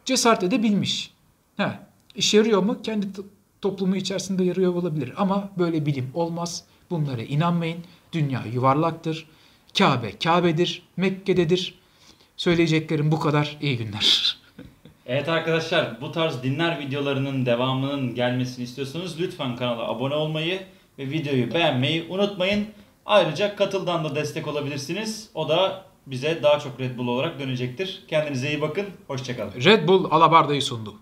cesaret 0.05 0.43
edebilmiş. 0.43 1.15
Ha, 1.57 1.87
işe 2.15 2.37
yarıyor 2.37 2.63
mu? 2.63 2.83
Kendi 2.83 3.07
toplumu 3.61 3.97
içerisinde 3.97 4.45
yarıyor 4.45 4.75
olabilir. 4.75 5.13
Ama 5.17 5.51
böyle 5.59 5.87
bilim 5.87 6.11
olmaz. 6.15 6.65
Bunlara 6.91 7.23
inanmayın. 7.23 7.79
Dünya 8.13 8.45
yuvarlaktır. 8.55 9.27
Kabe 9.79 10.19
Kabe'dir. 10.19 10.83
Mekke'dedir. 10.97 11.75
Söyleyeceklerim 12.37 13.13
bu 13.13 13.21
kadar. 13.21 13.57
İyi 13.61 13.77
günler. 13.79 14.39
Evet 15.07 15.29
arkadaşlar 15.29 16.01
bu 16.01 16.13
tarz 16.13 16.43
dinler 16.43 16.79
videolarının 16.79 17.47
devamının 17.47 18.15
gelmesini 18.15 18.65
istiyorsanız 18.65 19.21
lütfen 19.21 19.57
kanala 19.57 19.89
abone 19.89 20.15
olmayı 20.15 20.61
ve 20.99 21.11
videoyu 21.11 21.55
beğenmeyi 21.55 22.07
unutmayın. 22.09 22.67
Ayrıca 23.07 23.57
katıldan 23.57 24.05
da 24.05 24.15
destek 24.15 24.49
olabilirsiniz. 24.49 25.31
O 25.35 25.49
da 25.49 25.85
bize 26.07 26.43
daha 26.43 26.59
çok 26.59 26.81
Red 26.81 26.99
Bull 26.99 27.09
olarak 27.09 27.39
dönecektir. 27.39 28.05
Kendinize 28.09 28.49
iyi 28.49 28.61
bakın. 28.61 28.87
Hoşçakalın. 29.07 29.53
Red 29.65 29.89
Bull 29.89 30.09
Alabarda'yı 30.11 30.63
sundu. 30.63 30.95